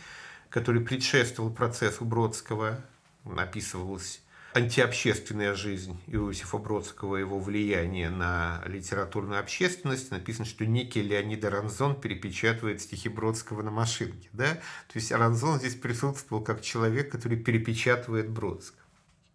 который 0.49 0.81
предшествовал 0.81 1.51
процессу 1.51 2.05
Бродского, 2.05 2.83
написывалась 3.23 4.21
антиобщественная 4.53 5.53
жизнь 5.53 5.99
Иосифа 6.07 6.57
Бродского, 6.57 7.17
его 7.17 7.39
влияние 7.39 8.09
на 8.09 8.63
литературную 8.65 9.39
общественность. 9.39 10.11
Написано, 10.11 10.45
что 10.45 10.65
некий 10.65 11.01
Леонид 11.01 11.45
Аранзон 11.45 11.99
перепечатывает 11.99 12.81
стихи 12.81 13.09
Бродского 13.09 13.61
на 13.61 13.71
машинке. 13.71 14.29
Да? 14.33 14.55
То 14.55 14.95
есть 14.95 15.11
Аранзон 15.11 15.59
здесь 15.59 15.75
присутствовал 15.75 16.43
как 16.43 16.61
человек, 16.61 17.11
который 17.11 17.37
перепечатывает 17.37 18.29
Бродского. 18.29 18.86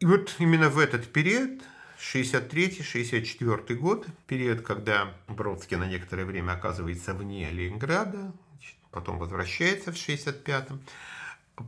И 0.02 0.04
вот 0.04 0.34
именно 0.40 0.68
в 0.68 0.80
этот 0.80 1.12
период, 1.12 1.62
63-64 2.00 3.74
год, 3.74 4.04
период, 4.26 4.62
когда 4.62 5.14
Бродский 5.28 5.76
на 5.76 5.86
некоторое 5.86 6.24
время 6.24 6.54
оказывается 6.54 7.14
вне 7.14 7.48
Ленинграда, 7.50 8.32
потом 8.90 9.18
возвращается 9.18 9.92
в 9.92 9.94
65-м, 9.94 10.82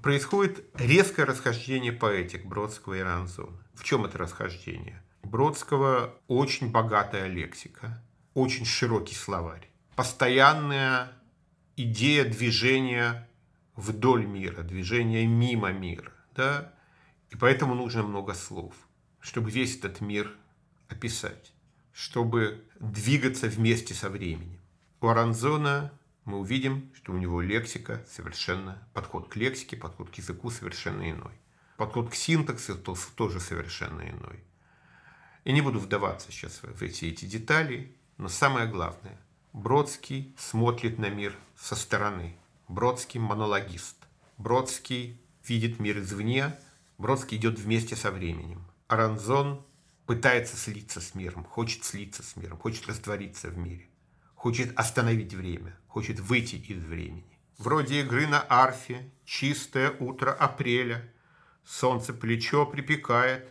происходит 0.03 0.65
резкое 0.75 1.27
расхождение 1.27 1.93
поэтик 1.93 2.45
Бродского 2.45 2.95
и 2.95 3.03
Ранзона. 3.03 3.57
В 3.73 3.85
чем 3.85 4.05
это 4.05 4.19
расхождение? 4.19 5.01
Бродского 5.23 6.17
очень 6.27 6.73
богатая 6.73 7.29
лексика, 7.29 8.03
очень 8.35 8.65
широкий 8.65 9.15
словарь, 9.15 9.71
постоянная 9.95 11.13
идея 11.77 12.25
движения 12.25 13.29
вдоль 13.77 14.27
мира, 14.27 14.63
движения 14.63 15.25
мимо 15.25 15.71
мира. 15.71 16.11
Да? 16.35 16.74
И 17.35 17.37
поэтому 17.37 17.75
нужно 17.75 18.05
много 18.05 18.33
слов, 18.33 18.73
чтобы 19.19 19.51
весь 19.51 19.77
этот 19.77 20.01
мир 20.01 20.31
описать, 20.89 21.53
чтобы 21.93 22.65
двигаться 22.79 23.49
вместе 23.49 23.93
со 23.93 24.09
временем. 24.09 24.61
У 25.01 25.09
Аранзона 25.09 25.91
мы 26.25 26.39
увидим, 26.39 26.93
что 26.95 27.13
у 27.13 27.17
него 27.17 27.41
лексика 27.41 28.05
совершенно, 28.09 28.87
подход 28.93 29.29
к 29.29 29.35
лексике, 29.35 29.77
подход 29.77 30.11
к 30.11 30.15
языку 30.15 30.49
совершенно 30.51 31.11
иной. 31.11 31.33
Подход 31.77 32.09
к 32.09 32.15
синтаксу 32.15 32.77
тоже 33.17 33.41
совершенно 33.41 34.09
иной. 34.09 34.39
Я 35.45 35.53
не 35.55 35.61
буду 35.61 35.81
вдаваться 35.81 36.31
сейчас 36.31 36.61
в 36.63 36.83
эти, 36.83 37.07
эти 37.07 37.25
детали, 37.25 37.97
но 38.17 38.29
самое 38.29 38.69
главное, 38.69 39.21
Бродский 39.53 40.37
смотрит 40.39 40.99
на 40.99 41.11
мир 41.11 41.37
со 41.57 41.75
стороны. 41.75 42.37
Бродский 42.69 43.19
монологист. 43.19 43.97
Бродский 44.39 45.21
видит 45.45 45.81
мир 45.81 45.99
извне, 45.99 46.57
Бродский 46.97 47.39
идет 47.39 47.59
вместе 47.59 47.97
со 47.97 48.13
временем. 48.13 48.65
Аранзон 48.87 49.67
пытается 50.07 50.57
слиться 50.57 51.01
с 51.01 51.15
миром, 51.15 51.45
хочет 51.45 51.85
слиться 51.85 52.23
с 52.23 52.37
миром, 52.37 52.57
хочет 52.57 52.87
раствориться 52.87 53.49
в 53.49 53.59
мире, 53.59 53.89
хочет 54.37 54.79
остановить 54.79 55.35
время, 55.35 55.77
хочет 55.89 56.21
выйти 56.21 56.57
из 56.57 56.85
времени. 56.85 57.39
Вроде 57.59 58.01
игры 58.01 58.27
на 58.29 58.45
арфе, 58.49 59.11
чистое 59.25 59.91
утро 59.91 60.33
апреля, 60.33 61.13
солнце 61.65 62.13
плечо 62.13 62.65
припекает, 62.65 63.51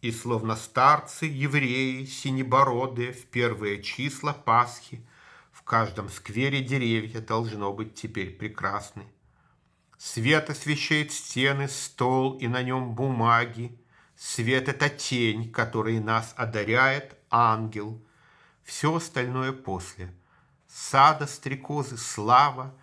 и 0.00 0.12
словно 0.12 0.54
старцы, 0.54 1.24
евреи, 1.26 2.04
синебородые, 2.04 3.12
в 3.12 3.26
первые 3.26 3.82
числа 3.82 4.34
Пасхи, 4.34 5.04
в 5.50 5.62
каждом 5.62 6.10
сквере 6.10 6.62
деревья 6.62 7.20
должно 7.20 7.72
быть 7.72 7.94
теперь 7.94 8.30
прекрасны. 8.30 9.04
Свет 10.04 10.50
освещает 10.50 11.12
стены, 11.12 11.66
стол 11.66 12.36
и 12.36 12.46
на 12.46 12.62
нем 12.62 12.94
бумаги. 12.94 13.74
Свет– 14.14 14.68
это 14.68 14.90
тень, 14.90 15.50
которой 15.50 15.98
нас 15.98 16.34
одаряет 16.36 17.16
ангел. 17.30 18.04
Все 18.64 18.94
остальное 18.94 19.52
после. 19.52 20.14
Сада, 20.68 21.26
стрекозы, 21.26 21.96
слава. 21.96 22.74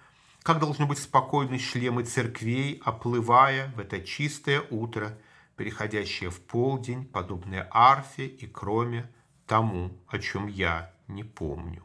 Как 0.41 0.57
должны 0.57 0.87
быть 0.87 0.97
спокойны 0.97 1.59
шлемы 1.59 2.05
церквей, 2.05 2.81
оплывая 2.83 3.71
в 3.75 3.79
это 3.79 4.01
чистое 4.01 4.63
утро, 4.71 5.15
переходящее 5.57 6.31
в 6.31 6.41
полдень, 6.41 7.05
подобное 7.05 7.67
арфе 7.69 8.25
и 8.25 8.47
кроме 8.47 9.07
тому, 9.45 9.95
о 10.07 10.17
чем 10.17 10.47
я 10.47 10.91
не 11.07 11.23
помню. 11.23 11.83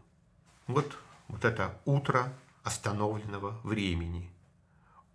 Вот, 0.67 0.97
вот 1.29 1.45
это 1.45 1.79
утро 1.85 2.33
остановленного 2.63 3.61
времени. 3.65 4.33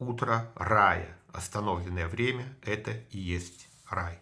Утро 0.01 0.49
рая. 0.55 1.15
Остановленное 1.31 2.07
время– 2.07 2.45
это 2.63 2.91
и 3.11 3.19
есть 3.19 3.69
рай. 3.87 4.17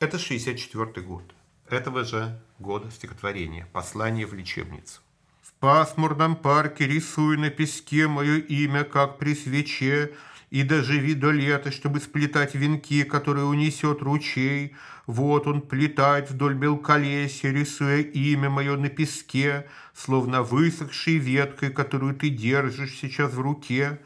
Это 0.00 0.18
64 0.18 1.06
год. 1.06 1.22
Этого 1.70 2.02
же 2.02 2.42
года 2.58 2.90
стихотворение 2.90 3.66
«Послание 3.72 4.26
в 4.26 4.34
лечебницу». 4.34 5.02
В 5.40 5.52
пасмурном 5.60 6.34
парке 6.34 6.88
рисуй 6.88 7.36
на 7.36 7.50
песке 7.50 8.08
мое 8.08 8.38
имя, 8.38 8.82
как 8.82 9.18
при 9.18 9.36
свече, 9.36 10.16
и 10.50 10.64
доживи 10.64 11.14
до 11.14 11.30
лета, 11.30 11.70
чтобы 11.70 12.00
сплетать 12.00 12.56
венки, 12.56 13.04
которые 13.04 13.44
унесет 13.44 14.02
ручей. 14.02 14.74
Вот 15.06 15.46
он 15.46 15.60
плетает 15.60 16.28
вдоль 16.28 16.56
мелколесья, 16.56 17.52
рисуя 17.52 18.00
имя 18.00 18.50
мое 18.50 18.76
на 18.76 18.88
песке, 18.88 19.68
словно 19.94 20.42
высохшей 20.42 21.18
веткой, 21.18 21.70
которую 21.70 22.16
ты 22.16 22.30
держишь 22.30 22.98
сейчас 23.00 23.32
в 23.32 23.40
руке. 23.40 24.00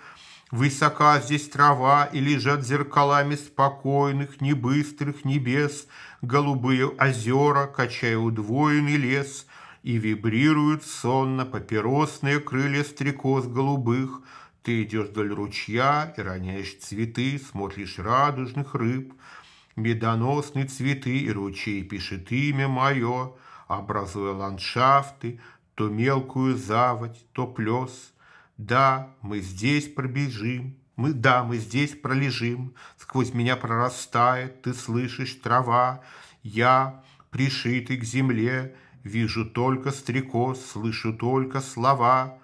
Высока 0.50 1.21
здесь 1.21 1.47
трава, 1.49 2.07
и 2.07 2.21
лежат 2.21 2.64
зеркалами 2.64 3.35
спокойных, 3.35 4.40
небыстрых 4.40 5.26
небес, 5.26 5.87
голубые 6.23 6.87
озера, 6.88 7.67
качая 7.67 8.17
удвоенный 8.17 8.97
лес, 8.97 9.47
и 9.83 9.99
вибрируют 9.99 10.85
сонно 10.85 11.45
папиросные 11.45 12.40
крылья 12.40 12.83
стрекоз 12.83 13.47
голубых. 13.47 14.23
Ты 14.62 14.85
идешь 14.85 15.09
вдоль 15.09 15.35
ручья 15.35 16.14
и 16.17 16.21
роняешь 16.23 16.78
цветы, 16.78 17.38
смотришь 17.38 17.99
радужных 17.99 18.75
рыб. 18.75 19.12
Медоносные 19.76 20.64
цветы 20.64 21.19
и 21.19 21.31
ручей 21.31 21.85
пишет 21.85 22.33
имя 22.33 22.69
мое, 22.69 23.33
образуя 23.67 24.33
ландшафты, 24.33 25.40
то 25.75 25.88
мелкую 25.88 26.57
заводь, 26.57 27.23
то 27.33 27.47
плес– 27.47 28.12
да, 28.59 29.15
мы 29.23 29.41
здесь 29.41 29.88
пробежим, 29.88 30.77
мы, 30.97 31.12
да, 31.12 31.45
мы 31.45 31.59
здесь 31.59 31.93
пролежим, 31.93 32.75
Сквозь 32.97 33.33
меня 33.33 33.57
прорастает, 33.57 34.62
ты 34.62 34.75
слышишь, 34.75 35.37
трава. 35.37 36.03
Я, 36.43 37.05
пришитый 37.31 37.97
к 37.97 38.05
земле, 38.05 38.75
Вижу 39.05 39.49
только 39.49 39.93
стрекоз, 39.93 40.61
слышу 40.61 41.15
только 41.15 41.61
слова. 41.61 42.38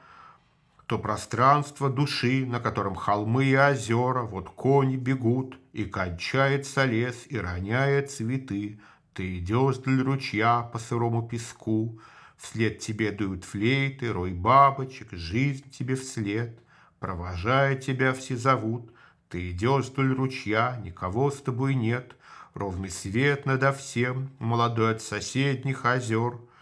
То 0.86 0.98
пространство 1.00 1.90
души, 1.90 2.46
на 2.46 2.60
котором 2.60 2.94
холмы 2.94 3.46
и 3.46 3.56
озера, 3.56 4.22
Вот 4.22 4.50
кони 4.50 4.96
бегут, 4.96 5.58
и 5.72 5.84
кончается 5.84 6.84
лес, 6.84 7.26
и 7.28 7.38
роняет 7.38 8.12
цветы. 8.12 8.78
Ты 9.14 9.38
идешь 9.38 9.78
вдоль 9.78 10.02
ручья 10.02 10.62
по 10.62 10.78
сырому 10.78 11.26
песку, 11.26 11.98
Вслед 12.44 12.78
тебе 12.78 13.10
дуют 13.10 13.42
флейты, 13.44 14.12
рой 14.12 14.34
бабочек, 14.34 15.08
жизнь 15.12 15.64
тебе 15.70 15.94
вслед. 15.94 16.60
Провожая 17.00 17.74
тебя 17.74 18.12
все 18.12 18.36
зовут, 18.36 18.92
ты 19.30 19.50
идешь 19.50 19.86
вдоль 19.86 20.12
ручья, 20.12 20.78
никого 20.84 21.30
с 21.30 21.40
тобой 21.40 21.74
нет. 21.74 22.14
Ровный 22.52 22.90
свет 22.90 23.46
надо 23.46 23.72
всем, 23.72 24.28
молодой 24.38 24.92
от 24.92 25.00
соседних 25.00 25.86
озер— 25.86 26.38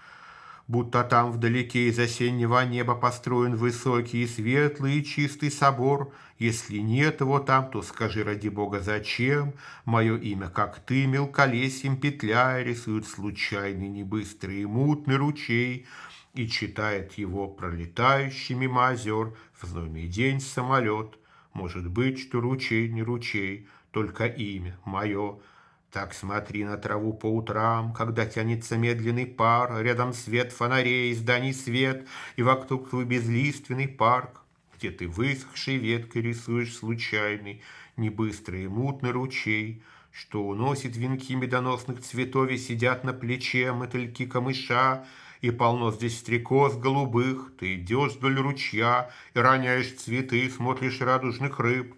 будто 0.72 1.04
там 1.04 1.30
вдалеке 1.30 1.88
из 1.88 1.98
осеннего 1.98 2.64
неба 2.64 2.94
построен 2.94 3.56
высокий, 3.56 4.26
светлый 4.26 5.00
и 5.00 5.04
чистый 5.04 5.50
собор. 5.50 6.14
Если 6.38 6.78
нет 6.78 7.20
его 7.20 7.40
там, 7.40 7.70
то 7.70 7.82
скажи 7.82 8.24
ради 8.24 8.48
бога, 8.48 8.80
зачем? 8.80 9.52
Мое 9.84 10.16
имя, 10.16 10.48
как 10.48 10.80
ты, 10.80 11.06
мелколесьем 11.06 11.98
петляя, 11.98 12.62
рисует 12.62 13.06
случайный, 13.06 13.88
небыстрый 13.88 14.62
и 14.62 14.64
мутный 14.64 15.16
ручей, 15.16 15.84
и 16.32 16.48
читает 16.48 17.18
его 17.18 17.48
пролетающий 17.48 18.54
мимо 18.54 18.88
озер 18.88 19.34
в 19.60 19.66
знойный 19.66 20.08
день 20.08 20.40
самолет. 20.40 21.18
Может 21.52 21.90
быть, 21.90 22.18
что 22.18 22.40
ручей 22.40 22.88
не 22.88 23.02
ручей, 23.02 23.68
только 23.90 24.24
имя 24.24 24.78
мое— 24.86 25.38
так 25.92 26.14
смотри 26.14 26.64
на 26.64 26.78
траву 26.78 27.12
по 27.12 27.26
утрам, 27.26 27.92
когда 27.92 28.24
тянется 28.24 28.78
медленный 28.78 29.26
пар, 29.26 29.82
Рядом 29.82 30.14
свет 30.14 30.50
фонарей, 30.50 31.12
зданий 31.12 31.52
свет, 31.52 32.08
и 32.36 32.42
вокруг 32.42 32.88
твой 32.88 33.04
безлиственный 33.04 33.88
парк, 33.88 34.40
Где 34.76 34.90
ты 34.90 35.06
высохшей 35.06 35.76
веткой 35.76 36.22
рисуешь 36.22 36.74
случайный, 36.74 37.60
Небыстрый 37.98 38.64
и 38.64 38.68
мутный 38.68 39.10
ручей, 39.10 39.82
Что 40.10 40.42
уносит 40.42 40.96
венки 40.96 41.34
медоносных 41.34 42.00
цветов 42.00 42.50
и 42.50 42.56
сидят 42.56 43.04
на 43.04 43.12
плече 43.12 43.70
мотыльки 43.72 44.24
камыша, 44.24 45.04
и 45.42 45.50
полно 45.50 45.92
здесь 45.92 46.18
стрекоз 46.18 46.74
голубых, 46.74 47.52
Ты 47.58 47.74
идешь 47.74 48.12
вдоль 48.12 48.38
ручья 48.38 49.10
и 49.34 49.38
роняешь 49.38 49.92
цветы, 49.92 50.48
смотришь 50.48 51.02
радужных 51.02 51.58
рыб, 51.58 51.94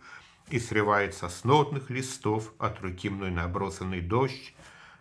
и 0.51 0.59
срывается 0.59 1.29
с 1.29 1.45
нотных 1.45 1.91
листов 1.91 2.53
от 2.59 2.81
руки 2.81 3.09
мной 3.09 3.31
набросанный 3.31 4.01
дождь, 4.01 4.55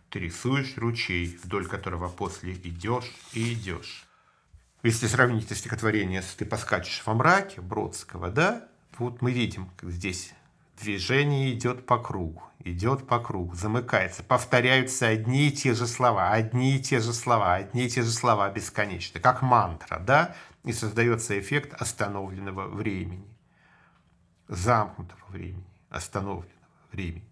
ты 0.10 0.20
рисуешь 0.20 0.78
ручей, 0.78 1.40
вдоль 1.44 1.68
которого 1.68 2.08
после 2.08 2.54
идешь 2.54 3.12
и 3.34 3.54
идешь. 3.54 4.06
Если 4.84 5.08
сравнить 5.08 5.46
это 5.46 5.56
стихотворение 5.56 6.22
с 6.22 6.36
«Ты 6.36 6.46
поскачешь 6.46 7.02
во 7.06 7.14
мраке» 7.14 7.62
Бродского, 7.62 8.30
да, 8.30 8.68
вот 8.98 9.22
мы 9.22 9.32
видим, 9.32 9.70
как 9.78 9.92
здесь 9.92 10.34
движение 10.80 11.54
идет 11.54 11.86
по 11.86 11.98
кругу, 11.98 12.44
идет 12.60 13.08
по 13.08 13.20
кругу, 13.20 13.56
замыкается, 13.56 14.24
повторяются 14.24 15.08
одни 15.08 15.48
и 15.48 15.52
те 15.52 15.74
же 15.74 15.88
слова, 15.88 16.32
одни 16.32 16.76
и 16.76 16.82
те 16.82 17.00
же 17.00 17.14
слова, 17.14 17.56
одни 17.56 17.86
и 17.86 17.90
те 17.90 18.02
же 18.02 18.12
слова 18.12 18.50
бесконечно, 18.50 19.20
как 19.20 19.42
мантра, 19.42 20.00
да, 20.00 20.36
и 20.64 20.74
создается 20.74 21.40
эффект 21.40 21.74
остановленного 21.74 22.68
времени 22.68 23.33
замкнутого 24.48 25.20
времени, 25.30 25.66
остановленного 25.90 26.50
времени. 26.92 27.24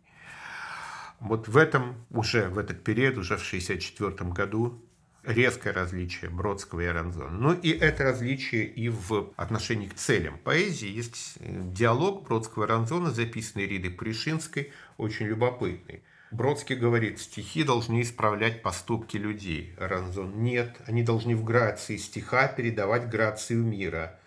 Вот 1.20 1.48
в 1.48 1.58
этом 1.58 1.96
уже, 2.10 2.50
в 2.50 2.58
этот 2.58 2.84
период, 2.84 3.18
уже 3.18 3.38
в 3.38 3.46
1964 3.48 4.32
году, 4.32 4.84
резкое 5.24 5.72
различие 5.72 6.32
Бродского 6.32 6.82
и 6.82 6.86
Аранзона. 6.86 7.30
Ну 7.30 7.54
и 7.54 7.70
это 7.70 8.04
различие 8.06 8.66
и 8.66 8.90
в 8.90 9.32
отношении 9.36 9.88
к 9.88 9.96
целям 9.96 10.38
поэзии. 10.40 10.90
Есть 10.90 11.36
э, 11.40 11.62
диалог 11.74 12.24
Бродского 12.24 12.64
и 12.64 12.66
Аранзона, 12.66 13.12
записанный 13.12 13.68
Ридой 13.68 13.92
Пришинской, 13.92 14.72
очень 14.98 15.28
любопытный. 15.28 16.04
Бродский 16.32 16.76
говорит, 16.76 17.20
стихи 17.20 17.64
должны 17.64 18.02
исправлять 18.02 18.62
поступки 18.62 19.18
людей. 19.18 19.76
Аранзон 19.78 20.42
нет, 20.42 20.78
они 20.88 21.04
должны 21.04 21.36
в 21.36 21.44
грации 21.44 21.98
стиха 21.98 22.48
передавать 22.48 23.10
грацию 23.10 23.64
мира. 23.64 24.18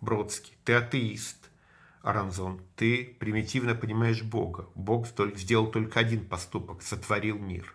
Бродский, 0.00 0.54
ты 0.64 0.74
атеист, 0.74 1.50
Аранзон, 2.02 2.60
ты 2.76 3.16
примитивно 3.20 3.74
понимаешь 3.74 4.22
Бога. 4.22 4.68
Бог 4.74 5.06
сделал 5.36 5.68
только 5.68 6.00
один 6.00 6.26
поступок, 6.26 6.82
сотворил 6.82 7.38
мир. 7.38 7.74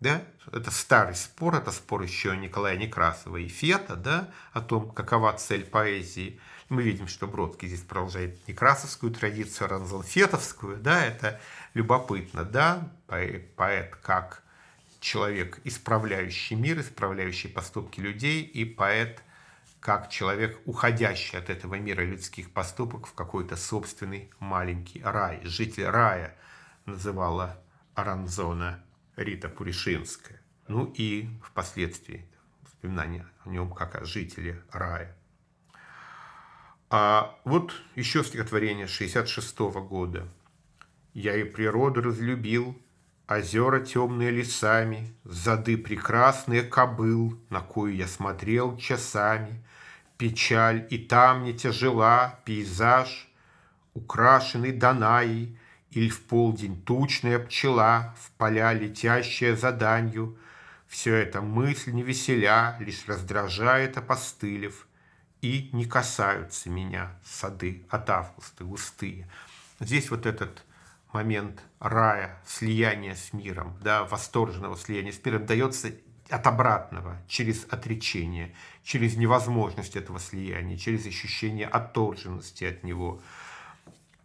Да? 0.00 0.22
Это 0.52 0.70
старый 0.70 1.14
спор, 1.16 1.56
это 1.56 1.72
спор 1.72 2.02
еще 2.02 2.36
Николая 2.36 2.76
Некрасова 2.76 3.36
и 3.38 3.48
Фета, 3.48 3.96
да, 3.96 4.30
о 4.52 4.60
том, 4.60 4.90
какова 4.90 5.32
цель 5.32 5.64
поэзии. 5.64 6.38
Мы 6.68 6.82
видим, 6.82 7.08
что 7.08 7.26
Бродский 7.26 7.68
здесь 7.68 7.80
продолжает 7.80 8.46
некрасовскую 8.46 9.12
традицию, 9.12 9.66
Аранзон 9.66 10.02
фетовскую, 10.02 10.76
да, 10.78 11.04
это 11.04 11.40
любопытно, 11.74 12.44
да, 12.44 12.90
поэт 13.06 13.96
как 13.96 14.42
человек, 15.00 15.60
исправляющий 15.64 16.56
мир, 16.56 16.80
исправляющий 16.80 17.50
поступки 17.50 18.00
людей, 18.00 18.42
и 18.42 18.64
поэт– 18.64 19.22
как 19.84 20.08
человек, 20.08 20.58
уходящий 20.64 21.38
от 21.38 21.50
этого 21.50 21.74
мира 21.74 22.00
людских 22.00 22.50
поступок 22.54 23.06
в 23.06 23.12
какой-то 23.12 23.54
собственный 23.54 24.30
маленький 24.38 25.02
рай. 25.02 25.42
Житель 25.44 25.84
рая 25.84 26.34
называла 26.86 27.62
Аранзона 27.94 28.82
Рита 29.14 29.50
Пуришинская. 29.50 30.40
Ну 30.68 30.86
и 30.86 31.28
впоследствии 31.42 32.26
воспоминания 32.62 33.26
о 33.44 33.50
нем 33.50 33.74
как 33.74 33.96
о 33.96 34.06
жителе 34.06 34.62
рая. 34.72 35.14
А 36.88 37.38
вот 37.44 37.74
еще 37.94 38.24
стихотворение 38.24 38.86
66 38.86 39.70
-го 39.70 39.86
года. 39.86 40.26
«Я 41.12 41.36
и 41.36 41.44
природу 41.44 42.00
разлюбил, 42.00 42.74
озера 43.28 43.80
темные 43.80 44.30
лесами, 44.30 45.14
зады 45.24 45.76
прекрасные 45.76 46.62
кобыл, 46.62 47.38
на 47.50 47.60
кою 47.60 47.94
я 47.94 48.06
смотрел 48.06 48.78
часами, 48.78 49.62
Печаль 50.24 50.86
и 50.88 50.96
там 50.96 51.44
не 51.44 51.52
тяжела, 51.52 52.40
пейзаж, 52.46 53.28
украшенный 53.92 54.72
Данаей, 54.72 55.58
Или 55.90 56.08
в 56.08 56.22
полдень 56.22 56.82
тучная 56.82 57.38
пчела, 57.38 58.14
в 58.18 58.30
поля 58.38 58.72
летящая 58.72 59.54
за 59.54 59.70
данью. 59.70 60.38
Все 60.88 61.14
это 61.14 61.42
мысль 61.42 61.92
не 61.92 62.02
веселя, 62.02 62.78
лишь 62.80 63.06
раздражает, 63.06 63.98
опостылев, 63.98 64.86
И 65.42 65.68
не 65.72 65.84
касаются 65.84 66.70
меня 66.70 67.12
сады 67.22 67.84
от 67.90 68.08
августа 68.08 68.64
густые. 68.64 69.28
Здесь 69.78 70.10
вот 70.10 70.24
этот 70.24 70.64
момент 71.12 71.60
рая, 71.80 72.40
слияния 72.46 73.14
с 73.14 73.34
миром, 73.34 73.76
да, 73.82 74.04
восторженного 74.04 74.78
слияния 74.78 75.12
с 75.12 75.22
миром 75.22 75.44
дается 75.44 75.92
от 76.30 76.46
обратного, 76.46 77.18
через 77.28 77.66
отречение, 77.70 78.54
через 78.82 79.16
невозможность 79.16 79.96
этого 79.96 80.18
слияния, 80.18 80.76
через 80.76 81.06
ощущение 81.06 81.66
отторженности 81.66 82.64
от 82.64 82.82
него. 82.82 83.20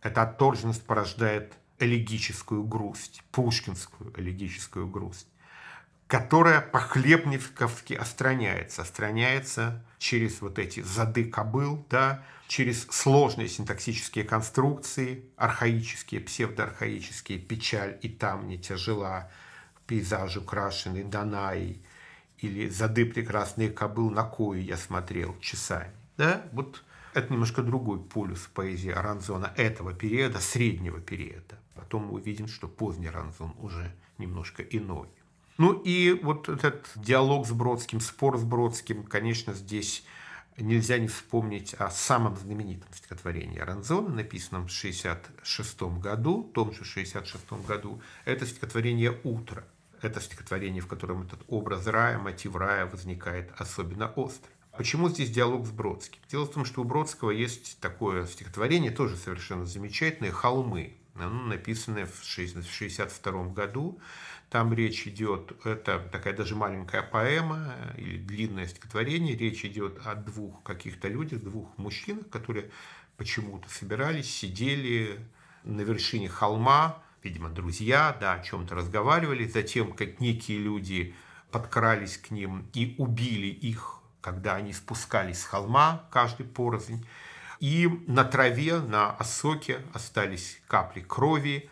Эта 0.02 0.24
отторженность 0.24 0.86
порождает 0.86 1.54
элегическую 1.80 2.64
грусть, 2.64 3.24
пушкинскую 3.32 4.14
элегическую 4.18 4.88
грусть, 4.88 5.28
которая 6.08 6.62
по-хлебниковски 6.62 7.94
остраняется, 7.94 8.82
остраняется 8.82 9.86
через 9.98 10.42
вот 10.42 10.58
эти 10.58 10.82
зады 10.82 11.26
кобыл, 11.26 11.86
да, 11.90 12.24
через 12.48 12.88
сложные 12.88 13.48
синтаксические 13.48 14.24
конструкции, 14.24 15.26
архаические, 15.38 16.22
псевдоархаические, 16.22 17.40
печаль 17.40 18.00
и 18.02 18.10
там 18.10 18.48
не 18.48 18.58
тяжела, 18.58 19.30
пейзаж 19.86 20.38
украшенный 20.38 21.04
Данаей, 21.04 21.84
или 22.42 22.70
зады 22.70 23.06
прекрасные 23.06 23.70
кобыл 23.70 24.10
на 24.10 24.24
кое 24.24 24.60
я 24.60 24.78
смотрел 24.78 25.36
часами. 25.40 25.92
Да? 26.18 26.44
Вот 26.54 26.84
это 27.14 27.34
немножко 27.34 27.62
другой 27.62 28.00
полюс 28.00 28.50
поэзии 28.54 28.92
Аранзона 28.92 29.54
этого 29.58 29.94
периода, 29.94 30.40
среднего 30.40 31.00
периода. 31.00 31.58
Потом 31.76 32.08
мы 32.08 32.14
увидим, 32.14 32.48
что 32.48 32.68
поздний 32.68 33.08
Аранзон 33.08 33.54
уже 33.60 33.92
немножко 34.18 34.64
иной. 34.64 35.08
Ну 35.58 35.74
и 35.74 36.14
вот 36.14 36.48
этот 36.48 36.90
диалог 36.96 37.46
с 37.46 37.52
Бродским, 37.52 38.00
спор 38.00 38.38
с 38.38 38.44
Бродским, 38.44 39.04
конечно, 39.04 39.54
здесь 39.54 40.06
нельзя 40.58 40.98
не 40.98 41.08
вспомнить 41.08 41.74
о 41.74 41.90
самом 41.90 42.38
знаменитом 42.38 42.94
стихотворении 42.94 43.60
Аранзона, 43.60 44.10
написанном 44.10 44.68
в 44.68 44.72
1966 44.72 45.82
году, 46.02 46.44
в 46.44 46.54
том 46.54 46.72
же 46.72 46.82
1966 46.82 47.68
году. 47.68 48.02
Это 48.26 48.46
стихотворение 48.46 49.18
«Утро». 49.24 49.66
Это 50.02 50.22
стихотворение, 50.22 50.82
в 50.82 50.88
котором 50.88 51.24
этот 51.24 51.42
образ 51.48 51.88
рая, 51.88 52.18
мотив 52.18 52.56
рая 52.56 52.86
возникает 52.86 53.52
особенно 53.58 54.08
остро. 54.14 54.50
Почему 54.78 55.10
здесь 55.10 55.30
диалог 55.30 55.66
с 55.66 55.72
Бродским? 55.72 56.22
Дело 56.30 56.46
в 56.46 56.52
том, 56.52 56.64
что 56.64 56.82
у 56.82 56.84
Бродского 56.86 57.32
есть 57.32 57.80
такое 57.82 58.26
стихотворение, 58.26 58.92
тоже 58.92 59.18
совершенно 59.18 59.66
замечательное, 59.66 60.32
«Холмы», 60.32 60.96
оно 61.16 61.44
написанное 61.44 62.06
в 62.06 62.12
1962 62.12 63.50
году. 63.50 64.00
Там 64.50 64.74
речь 64.74 65.06
идет, 65.06 65.54
это 65.66 66.00
такая 66.12 66.34
даже 66.34 66.56
маленькая 66.56 67.04
поэма 67.04 67.76
или 67.98 68.18
длинное 68.18 68.68
стихотворение, 68.68 69.36
речь 69.36 69.66
идет 69.66 70.00
о 70.06 70.16
двух 70.16 70.64
каких-то 70.64 71.08
людях, 71.08 71.42
двух 71.42 71.78
мужчинах, 71.78 72.30
которые 72.30 72.72
почему-то 73.18 73.70
собирались, 73.70 74.34
сидели 74.34 75.20
на 75.64 75.82
вершине 75.82 76.30
холма, 76.30 77.04
видимо, 77.24 77.50
друзья, 77.50 78.16
да, 78.20 78.34
о 78.34 78.44
чем-то 78.44 78.76
разговаривали, 78.76 79.46
затем 79.46 79.94
как 79.94 80.20
некие 80.20 80.60
люди 80.60 81.16
подкрались 81.52 82.18
к 82.18 82.32
ним 82.32 82.70
и 82.74 82.96
убили 82.98 83.48
их, 83.48 84.00
когда 84.22 84.56
они 84.56 84.74
спускались 84.74 85.42
с 85.42 85.46
холма, 85.46 86.08
каждый 86.12 86.46
порознь. 86.46 87.06
И 87.60 87.88
на 88.08 88.24
траве, 88.24 88.80
на 88.80 89.12
осоке 89.12 89.82
остались 89.94 90.62
капли 90.68 91.02
крови, 91.02 91.70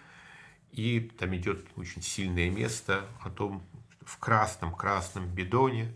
и 0.71 0.99
там 0.99 1.35
идет 1.35 1.65
очень 1.75 2.01
сильное 2.01 2.49
место 2.49 3.05
о 3.21 3.29
том, 3.29 3.63
в 4.05 4.17
красном-красном 4.19 5.27
бидоне, 5.27 5.93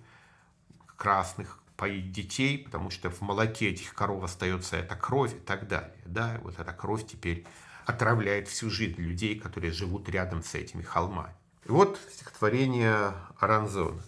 красных 0.97 1.59
поить 1.77 2.11
детей, 2.11 2.59
потому 2.59 2.89
что 2.89 3.09
в 3.09 3.21
молоке 3.21 3.69
этих 3.69 3.93
коров 3.93 4.23
остается 4.23 4.75
эта 4.75 4.95
кровь 4.95 5.33
и 5.33 5.39
так 5.39 5.67
далее. 5.67 5.97
Да, 6.05 6.35
и 6.35 6.41
вот 6.41 6.59
эта 6.59 6.73
кровь 6.73 7.07
теперь 7.07 7.45
отравляет 7.85 8.47
всю 8.47 8.69
жизнь 8.69 9.01
людей, 9.01 9.39
которые 9.39 9.71
живут 9.71 10.09
рядом 10.09 10.43
с 10.43 10.55
этими 10.55 10.81
холмами. 10.81 11.33
И 11.65 11.71
вот 11.71 11.99
стихотворение 12.11 13.13
Аранзона. 13.39 14.01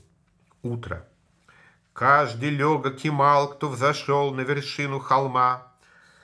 Утро. 0.61 1.07
Каждый 1.93 2.49
легок 2.49 3.05
и 3.05 3.09
мал, 3.11 3.49
кто 3.49 3.69
взошел 3.69 4.33
на 4.33 4.41
вершину 4.41 4.99
холма, 4.99 5.71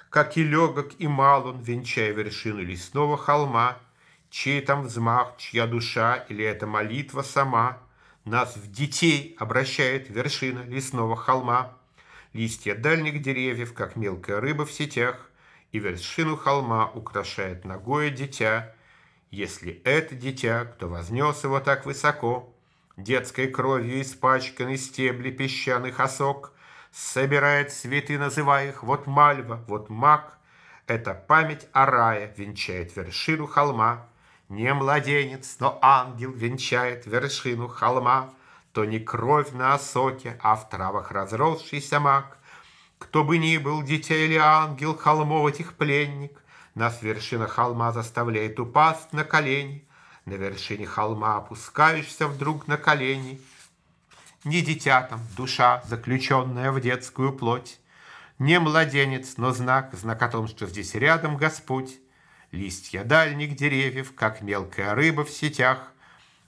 Как 0.09 0.37
и 0.37 0.43
легок 0.43 0.93
и 0.97 1.07
мал 1.07 1.45
он, 1.47 1.61
венчая 1.61 2.11
вершину 2.11 2.61
лесного 2.61 3.17
холма, 3.17 3.77
Чей 4.31 4.61
там 4.61 4.83
взмах, 4.83 5.35
чья 5.37 5.67
душа 5.67 6.15
или 6.29 6.43
эта 6.43 6.65
молитва 6.65 7.21
сама 7.21 7.77
Нас 8.25 8.55
в 8.57 8.71
детей 8.71 9.35
обращает 9.39 10.09
вершина 10.09 10.63
лесного 10.63 11.15
холма. 11.15 11.77
Листья 12.33 12.75
дальних 12.75 13.21
деревьев, 13.21 13.73
как 13.73 13.95
мелкая 13.95 14.39
рыба 14.39 14.65
в 14.65 14.71
сетях, 14.71 15.28
и 15.71 15.79
вершину 15.79 16.35
холма 16.35 16.89
украшает 16.93 17.65
ногое 17.65 18.09
дитя. 18.09 18.73
Если 19.31 19.81
это 19.83 20.15
дитя, 20.15 20.65
кто 20.65 20.87
вознес 20.87 21.43
его 21.43 21.59
так 21.59 21.85
высоко, 21.85 22.53
детской 22.97 23.47
кровью 23.47 24.01
испачканный 24.01 24.77
стебли 24.77 25.31
песчаных 25.31 25.99
осок, 25.99 26.53
собирает 26.91 27.71
цветы, 27.71 28.17
называя 28.17 28.69
их 28.69 28.83
вот 28.83 29.07
мальва, 29.07 29.63
вот 29.67 29.89
мак. 29.89 30.37
Это 30.87 31.13
память 31.13 31.67
о 31.71 31.85
рае 31.85 32.33
венчает 32.35 32.95
вершину 32.95 33.45
холма. 33.45 34.07
Не 34.49 34.73
младенец, 34.73 35.57
но 35.59 35.77
ангел 35.83 36.31
венчает 36.31 37.05
вершину 37.05 37.67
холма. 37.67 38.33
То 38.73 38.85
не 38.85 38.99
кровь 38.99 39.51
на 39.51 39.75
осоке, 39.75 40.39
а 40.41 40.55
в 40.55 40.67
травах 40.69 41.11
разросшийся 41.11 41.99
мак. 41.99 42.38
Кто 42.99 43.23
бы 43.23 43.37
ни 43.37 43.57
был, 43.57 43.81
дитя 43.81 44.13
или 44.13 44.35
ангел, 44.35 44.95
холмов 44.95 45.49
этих 45.49 45.73
пленник, 45.73 46.43
Нас 46.75 47.01
вершина 47.01 47.47
холма 47.47 47.91
заставляет 47.91 48.59
упасть 48.59 49.13
на 49.13 49.23
колени, 49.23 49.87
На 50.25 50.33
вершине 50.33 50.85
холма 50.85 51.37
опускаешься 51.37 52.27
вдруг 52.27 52.67
на 52.67 52.77
колени. 52.77 53.41
Не 54.43 54.61
дитя 54.61 55.01
там, 55.01 55.21
душа, 55.35 55.81
заключенная 55.87 56.71
в 56.71 56.79
детскую 56.81 57.33
плоть, 57.33 57.79
Не 58.37 58.59
младенец, 58.59 59.37
но 59.37 59.53
знак, 59.53 59.93
знак 59.93 60.21
о 60.21 60.27
том, 60.27 60.47
что 60.47 60.67
здесь 60.67 60.93
рядом 60.93 61.37
Господь. 61.37 61.99
Листья 62.51 63.03
дальних 63.03 63.55
деревьев, 63.55 64.13
как 64.13 64.41
мелкая 64.41 64.93
рыба 64.93 65.23
в 65.23 65.29
сетях. 65.29 65.93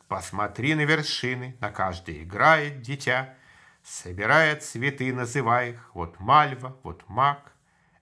Посмотри 0.08 0.76
на 0.76 0.82
вершины, 0.82 1.56
на 1.62 1.72
каждой 1.72 2.24
играет 2.24 2.82
дитя— 2.82 3.36
Собирая 3.84 4.56
цветы, 4.58 5.14
называя 5.14 5.72
их, 5.72 5.92
вот 5.94 6.20
мальва, 6.20 6.78
вот 6.84 7.04
мак. 7.08 7.54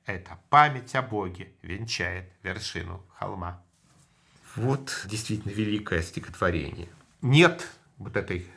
Это 0.05 0.39
память 0.49 0.95
о 0.95 1.01
Боге 1.01 1.53
венчает 1.61 2.31
вершину 2.43 3.03
холма. 3.17 3.61
Вот 4.55 5.05
действительно 5.05 5.51
великое 5.51 6.01
стихотворение. 6.01 6.89
Нет 7.21 7.67
вот 7.97 8.17
этой 8.17 8.47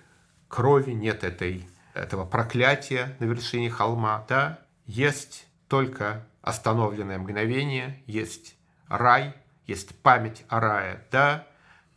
крови, 0.49 0.93
нет 0.93 1.25
этой, 1.25 1.69
этого 1.95 2.25
проклятия 2.25 3.17
на 3.21 3.25
вершине 3.25 3.71
холма. 3.71 4.25
Да? 4.29 4.61
Есть 4.87 5.47
только 5.69 6.27
остановленное 6.41 7.19
мгновение, 7.19 8.03
есть 8.07 8.57
рай, 8.89 9.35
есть 9.67 9.95
память 10.01 10.45
о 10.49 10.61
рае. 10.61 11.05
Да? 11.11 11.47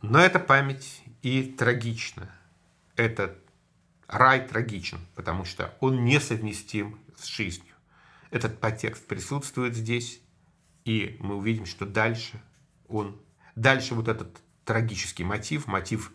Но 0.02 0.20
эта 0.20 0.38
память 0.38 1.02
и 1.22 1.42
трагична. 1.42 2.30
Это 2.94 3.36
Рай 4.08 4.46
трагичен, 4.46 4.98
потому 5.14 5.44
что 5.44 5.74
он 5.80 6.04
несовместим 6.04 6.98
с 7.16 7.26
жизнью. 7.26 7.74
Этот 8.30 8.60
подтекст 8.60 9.06
присутствует 9.06 9.74
здесь, 9.74 10.20
и 10.84 11.16
мы 11.20 11.36
увидим, 11.36 11.66
что 11.66 11.86
дальше 11.86 12.40
он, 12.88 13.20
дальше 13.54 13.94
вот 13.94 14.08
этот 14.08 14.40
трагический 14.64 15.24
мотив, 15.24 15.66
мотив 15.66 16.12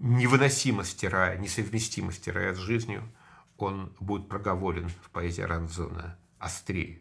невыносимости 0.00 1.06
рая, 1.06 1.38
несовместимости 1.38 2.30
рая 2.30 2.54
с 2.54 2.58
жизнью, 2.58 3.02
он 3.56 3.94
будет 4.00 4.28
проговорен 4.28 4.88
в 4.88 5.10
поэзии 5.10 5.42
Ранзона 5.42 6.18
острее. 6.38 7.00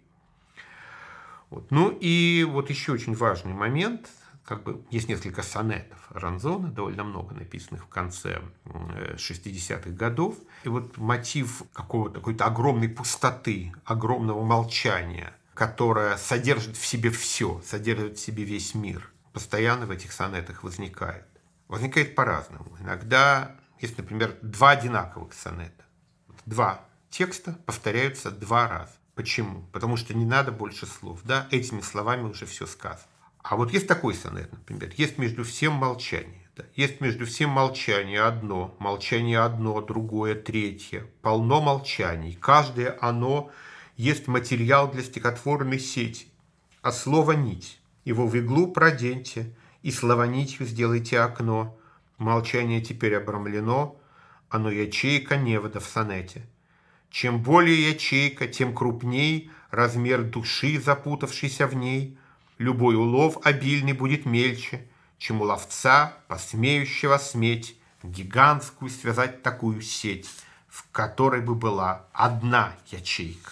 Вот. 1.49 1.71
Ну 1.71 1.89
и 1.99 2.45
вот 2.47 2.69
еще 2.69 2.93
очень 2.93 3.15
важный 3.15 3.53
момент– 3.53 4.09
как 4.45 4.63
бы 4.63 4.85
есть 4.89 5.07
несколько 5.07 5.41
сонетов 5.41 5.99
Ранзона, 6.09 6.69
довольно 6.69 7.03
много 7.03 7.33
написанных 7.33 7.85
в 7.85 7.87
конце 7.87 8.41
60-х 8.65 9.89
годов. 9.91 10.35
И 10.63 10.69
вот 10.69 10.97
мотив 10.97 11.63
какого-то 11.73 12.15
какой-то 12.15 12.45
огромной 12.45 12.89
пустоты, 12.89 13.73
огромного 13.85 14.43
молчания, 14.43 15.33
которое 15.53 16.17
содержит 16.17 16.77
в 16.77 16.85
себе 16.85 17.09
все, 17.09 17.61
содержит 17.65 18.17
в 18.17 18.21
себе 18.21 18.43
весь 18.43 18.75
мир, 18.75 19.09
постоянно 19.31 19.85
в 19.85 19.91
этих 19.91 20.11
сонетах 20.11 20.63
возникает. 20.63 21.25
Возникает 21.67 22.15
по-разному. 22.15 22.77
Иногда 22.79 23.55
есть, 23.79 23.97
например, 23.97 24.37
два 24.41 24.71
одинаковых 24.71 25.33
сонета. 25.33 25.83
Два 26.45 26.85
текста 27.09 27.57
повторяются 27.65 28.31
два 28.31 28.67
раза. 28.67 28.91
Почему? 29.15 29.61
Потому 29.71 29.95
что 29.95 30.13
не 30.13 30.25
надо 30.25 30.51
больше 30.51 30.85
слов. 30.85 31.21
Да? 31.23 31.47
Этими 31.51 31.81
словами 31.81 32.23
уже 32.23 32.45
все 32.45 32.65
сказано. 32.65 33.07
А 33.43 33.55
вот 33.55 33.71
есть 33.71 33.87
такой 33.87 34.15
сонет, 34.15 34.51
например, 34.51 34.91
есть 34.97 35.17
между 35.17 35.43
всем 35.43 35.73
молчание. 35.73 36.41
Да? 36.55 36.63
Есть 36.75 37.01
между 37.01 37.25
всем 37.25 37.49
молчание 37.49 38.21
одно, 38.21 38.75
молчание 38.79 39.39
одно, 39.39 39.81
другое, 39.81 40.35
третье. 40.35 41.05
Полно 41.21 41.61
молчаний. 41.61 42.37
Каждое 42.39 42.97
оно 43.01 43.51
есть 43.97 44.27
материал 44.27 44.89
для 44.89 45.03
стихотворной 45.03 45.79
сети. 45.79 46.27
А 46.81 46.91
слово 46.91 47.33
«нить» 47.33 47.79
его 48.05 48.27
в 48.27 48.35
иглу 48.35 48.71
проденьте, 48.71 49.53
и 49.81 49.91
словонитью 49.91 50.65
сделайте 50.65 51.19
окно. 51.19 51.77
Молчание 52.17 52.81
теперь 52.81 53.15
обрамлено, 53.15 53.97
оно 54.49 54.69
ячейка 54.69 55.35
невода 55.35 55.79
в 55.79 55.85
сонете. 55.85 56.45
Чем 57.09 57.43
более 57.43 57.89
ячейка, 57.91 58.47
тем 58.47 58.73
крупней 58.73 59.51
размер 59.71 60.23
души, 60.23 60.79
запутавшейся 60.79 61.67
в 61.67 61.75
ней. 61.75 62.17
Любой 62.63 62.95
улов 62.95 63.39
обильный 63.43 63.91
будет 63.91 64.25
мельче, 64.25 64.87
чем 65.17 65.41
у 65.41 65.43
ловца, 65.43 66.13
посмеющего 66.29 67.17
сметь, 67.17 67.77
гигантскую 68.03 68.89
связать 68.89 69.43
такую 69.43 69.81
сеть, 69.81 70.29
в 70.69 70.89
которой 70.93 71.41
бы 71.41 71.55
была 71.55 72.05
одна 72.13 72.71
ячейка. 72.89 73.51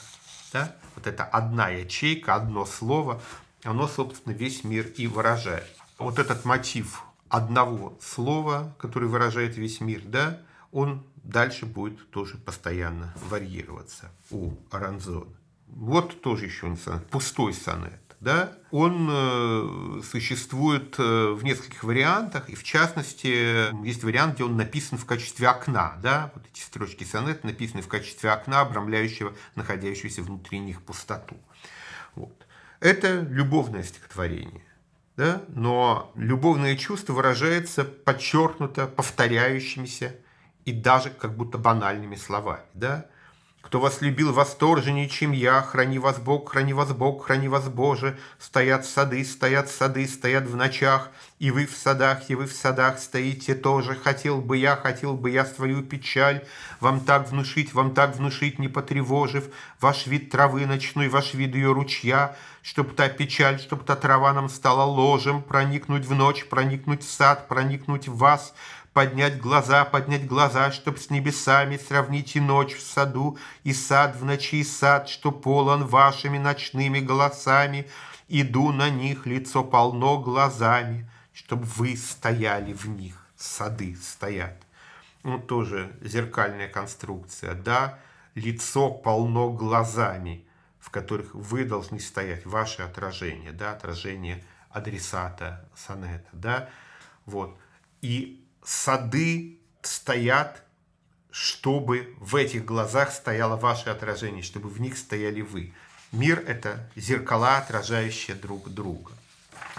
Да? 0.54 0.74
Вот 0.96 1.08
это 1.08 1.26
одна 1.26 1.68
ячейка, 1.68 2.36
одно 2.36 2.66
слово, 2.66 3.22
оно, 3.66 3.90
собственно, 3.90 4.32
весь 4.32 4.64
мир 4.64 4.88
и 4.96 5.08
выражает. 5.08 5.76
Вот 5.98 6.18
этот 6.18 6.46
мотив 6.46 7.04
одного 7.28 7.98
слова, 8.00 8.74
который 8.80 9.10
выражает 9.10 9.58
весь 9.58 9.82
мир, 9.82 10.04
да, 10.06 10.40
он 10.72 11.06
дальше 11.18 11.66
будет 11.66 12.10
тоже 12.12 12.38
постоянно 12.38 13.14
варьироваться 13.30 14.10
у 14.30 14.54
Аранзона. 14.72 15.36
Вот 15.68 16.22
тоже 16.22 16.46
еще 16.46 16.68
он 16.68 16.78
сонет, 16.78 17.06
пустой 17.08 17.54
сонет. 17.54 18.01
Да? 18.22 18.54
Он 18.70 19.10
э, 19.12 20.02
существует 20.04 20.96
э, 21.00 21.32
в 21.32 21.44
нескольких 21.44 21.84
вариантах, 21.84 22.50
и 22.50 22.56
в 22.56 22.64
частности, 22.64 23.84
есть 23.84 24.04
вариант, 24.04 24.36
где 24.36 24.44
он 24.44 24.56
написан 24.58 25.00
в 25.00 25.06
качестве 25.06 25.50
окна. 25.50 25.98
Да? 26.04 26.32
Вот 26.36 26.46
эти 26.46 26.62
строчки 26.62 27.04
сонета 27.04 27.48
написаны 27.48 27.82
в 27.82 27.88
качестве 27.88 28.30
окна, 28.32 28.62
обрамляющего 28.62 29.34
находящуюся 29.56 30.22
внутри 30.22 30.60
них 30.60 30.84
пустоту. 30.84 31.36
Вот. 32.14 32.46
Это 32.80 33.22
любовное 33.22 33.82
стихотворение. 33.82 34.66
Да? 35.18 35.42
Но 35.48 36.12
любовное 36.16 36.76
чувство 36.76 37.14
выражается 37.14 37.84
подчеркнуто 37.84 38.86
повторяющимися 38.86 40.16
и 40.66 40.72
даже 40.72 41.10
как 41.10 41.36
будто 41.36 41.58
банальными 41.58 42.16
словами. 42.16 42.66
Да? 42.76 43.08
Кто 43.62 43.80
вас 43.80 44.02
любил 44.02 44.34
восторженнее, 44.34 45.08
чем 45.08 45.32
я, 45.32 45.62
храни 45.62 46.00
вас 46.00 46.20
Бог, 46.20 46.52
храни 46.52 46.74
вас 46.74 46.92
Бог, 46.94 47.26
храни 47.26 47.48
вас 47.48 47.70
Боже. 47.70 48.18
Стоят 48.40 48.86
сады, 48.86 49.24
стоят 49.24 49.70
сады, 49.70 50.08
стоят 50.08 50.46
в 50.46 50.56
ночах, 50.56 51.12
и 51.42 51.50
вы 51.50 51.66
в 51.66 51.76
садах, 51.76 52.30
и 52.30 52.36
вы 52.36 52.46
в 52.46 52.54
садах 52.54 53.00
стоите 53.00 53.56
тоже. 53.56 53.96
Хотел 53.96 54.42
бы 54.42 54.58
я, 54.58 54.76
хотел 54.76 55.16
бы 55.16 55.32
я 55.32 55.44
свою 55.44 55.82
печаль 55.82 56.46
вам 56.80 57.00
так 57.00 57.32
внушить, 57.32 57.74
вам 57.74 57.96
так 57.96 58.16
внушить, 58.16 58.60
не 58.60 58.68
потревожив 58.68 59.46
ваш 59.80 60.06
вид 60.06 60.30
травы 60.30 60.68
ночной, 60.68 61.10
ваш 61.10 61.34
вид 61.34 61.56
ее 61.56 61.74
ручья, 61.74 62.36
чтоб 62.62 62.94
та 62.94 63.10
печаль, 63.10 63.60
чтоб 63.60 63.84
та 63.84 63.96
трава 63.96 64.34
нам 64.34 64.50
стала 64.50 64.84
ложем, 64.84 65.42
проникнуть 65.42 66.06
в 66.06 66.14
ночь, 66.14 66.46
проникнуть 66.46 67.02
в 67.02 67.10
сад, 67.10 67.48
проникнуть 67.48 68.08
в 68.08 68.18
вас, 68.18 68.54
поднять 68.94 69.42
глаза, 69.42 69.84
поднять 69.84 70.28
глаза, 70.28 70.72
чтоб 70.72 71.00
с 71.00 71.10
небесами 71.10 71.78
сравнить 71.78 72.36
и 72.36 72.40
ночь 72.40 72.76
в 72.76 72.82
саду, 72.82 73.40
и 73.64 73.74
сад 73.74 74.16
в 74.16 74.24
ночи, 74.24 74.64
сад, 74.64 75.10
что 75.10 75.32
полон 75.32 75.88
вашими 75.88 76.38
ночными 76.38 77.00
голосами. 77.00 77.88
Иду 78.30 78.72
на 78.72 78.92
них, 78.92 79.26
лицо 79.26 79.64
полно 79.64 80.20
глазами, 80.20 81.10
чтоб 81.52 81.66
вы 81.66 81.98
стояли 81.98 82.72
в 82.72 82.86
них, 82.88 83.28
сады 83.36 83.98
стоят. 83.98 84.56
Ну, 85.24 85.38
тоже 85.38 85.92
зеркальная 86.00 86.70
конструкция, 86.70 87.56
да, 87.56 88.00
лицо 88.36 88.90
полно 88.90 89.52
глазами, 89.52 90.46
в 90.80 90.90
которых 90.92 91.36
вы 91.36 91.66
должны 91.66 92.00
стоять, 92.00 92.46
ваше 92.46 92.84
отражение, 92.84 93.52
да, 93.52 93.74
отражение 93.74 94.42
адресата 94.70 95.70
сонета, 95.76 96.30
да, 96.32 96.70
вот. 97.26 97.60
И 98.00 98.48
сады 98.64 99.60
стоят, 99.82 100.64
чтобы 101.32 102.16
в 102.18 102.38
этих 102.38 102.64
глазах 102.64 103.12
стояло 103.12 103.58
ваше 103.58 103.90
отражение, 103.90 104.42
чтобы 104.42 104.70
в 104.70 104.80
них 104.80 104.98
стояли 104.98 105.42
вы. 105.42 105.74
Мир– 106.14 106.42
это 106.48 106.90
зеркала, 106.96 107.58
отражающие 107.58 108.38
друг 108.38 108.70
друга. 108.70 109.12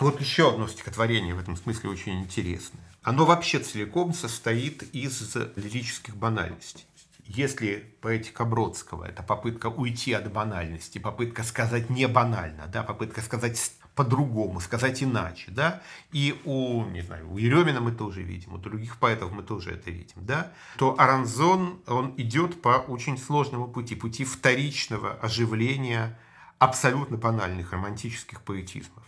Вот 0.03 0.21
еще 0.21 0.49
одно 0.49 0.67
стихотворение 0.67 1.33
в 1.33 1.39
этом 1.39 1.57
смысле 1.57 1.91
очень 1.91 2.23
интересное. 2.23 2.83
Оно 3.05 3.25
вообще 3.25 3.61
целиком 3.61 4.13
состоит 4.13 4.83
из 4.93 5.37
лирических 5.55 6.17
банальностей. 6.17 6.85
Если 7.25 7.95
поэтика 8.01 8.45
Бродского– 8.45 9.05
это 9.09 9.23
попытка 9.23 9.67
уйти 9.69 10.13
от 10.13 10.33
банальности, 10.33 10.99
попытка 10.99 11.45
сказать 11.45 11.89
не 11.89 12.09
банально, 12.09 12.67
да, 12.67 12.83
попытка 12.83 13.21
сказать 13.21 13.57
по-другому, 13.95 14.59
сказать 14.59 15.05
иначе, 15.05 15.53
да, 15.53 15.83
и 16.11 16.37
у, 16.47 16.85
не 16.87 17.03
знаю, 17.03 17.31
у 17.31 17.39
Еремина 17.39 17.81
мы 17.81 17.93
тоже 17.93 18.23
видим, 18.23 18.55
у 18.55 18.59
других 18.59 18.97
поэтов 18.97 19.31
мы 19.31 19.45
тоже 19.45 19.71
это 19.71 19.93
видим, 19.93 20.17
да, 20.17 20.51
то 20.79 20.99
Аранзон, 20.99 21.81
он 21.87 22.13
идет 22.17 22.61
по 22.61 22.71
очень 22.89 23.17
сложному 23.17 23.69
пути, 23.69 23.95
пути 23.95 24.25
вторичного 24.25 25.13
оживления 25.13 26.19
абсолютно 26.59 27.19
банальных 27.19 27.71
романтических 27.71 28.41
поэтизмов. 28.43 29.05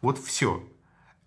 Вот 0.00 0.18
все, 0.18 0.66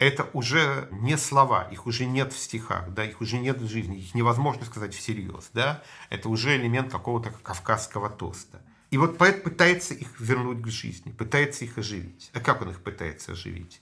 это 0.02 0.28
уже 0.34 0.88
не 0.92 1.18
слова, 1.18 1.68
их 1.72 1.86
уже 1.86 2.06
нет 2.06 2.34
в 2.34 2.38
стихах, 2.40 2.92
да, 2.94 3.06
их 3.06 3.22
уже 3.22 3.38
нет 3.38 3.62
в 3.62 3.68
жизни, 3.68 4.00
их 4.00 4.16
невозможно 4.16 4.66
сказать 4.66 4.96
всерьез, 4.96 5.52
да, 5.54 5.84
это 6.10 6.28
уже 6.28 6.56
элемент 6.58 6.92
какого-то 6.92 7.32
кавказского 7.32 8.10
тоста. 8.10 8.62
И 8.90 8.98
вот 8.98 9.20
поэт 9.20 9.44
пытается 9.44 9.94
их 9.94 10.20
вернуть 10.20 10.64
к 10.64 10.68
жизни, 10.68 11.12
пытается 11.12 11.66
их 11.66 11.78
оживить. 11.78 12.32
А 12.34 12.40
как 12.40 12.62
он 12.62 12.72
их 12.72 12.82
пытается 12.82 13.34
оживить? 13.34 13.82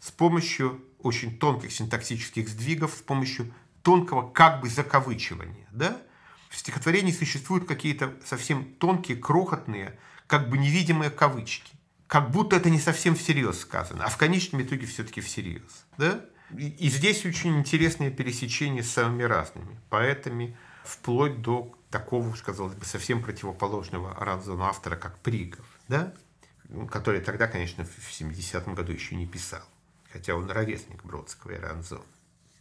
С 0.00 0.10
помощью 0.10 0.84
очень 0.98 1.38
тонких 1.38 1.70
синтаксических 1.70 2.48
сдвигов, 2.48 2.94
с 2.94 3.02
помощью 3.02 3.54
тонкого 3.82 4.28
как 4.28 4.60
бы 4.60 4.68
закавычивания. 4.68 5.68
Да? 5.70 5.96
В 6.50 6.56
стихотворении 6.56 7.12
существуют 7.12 7.68
какие-то 7.68 8.12
совсем 8.24 8.64
тонкие, 8.74 9.16
крохотные, 9.16 9.96
как 10.26 10.50
бы 10.50 10.58
невидимые 10.58 11.10
кавычки. 11.10 11.75
Как 12.06 12.30
будто 12.30 12.56
это 12.56 12.70
не 12.70 12.78
совсем 12.78 13.16
всерьез 13.16 13.60
сказано, 13.60 14.04
а 14.04 14.08
в 14.08 14.16
конечном 14.16 14.62
итоге 14.62 14.86
все-таки 14.86 15.20
всерьез. 15.20 15.84
Да? 15.98 16.24
И 16.56 16.88
здесь 16.88 17.26
очень 17.26 17.58
интересное 17.58 18.10
пересечение 18.10 18.84
с 18.84 18.90
самыми 18.90 19.24
разными 19.24 19.80
поэтами, 19.90 20.56
вплоть 20.84 21.42
до 21.42 21.74
такого, 21.90 22.32
казалось 22.36 22.74
бы, 22.74 22.84
совсем 22.84 23.22
противоположного 23.22 24.14
Ранзону 24.14 24.62
автора, 24.64 24.94
как 24.94 25.18
Пригов, 25.18 25.66
да? 25.88 26.14
который 26.90 27.20
тогда, 27.20 27.48
конечно, 27.48 27.84
в 27.84 28.20
70-м 28.20 28.74
году 28.74 28.92
еще 28.92 29.16
не 29.16 29.26
писал, 29.26 29.62
хотя 30.12 30.36
он 30.36 30.48
ровесник 30.50 31.04
Бродского 31.04 31.52
и 31.52 31.58
Ранзона. 31.58 32.02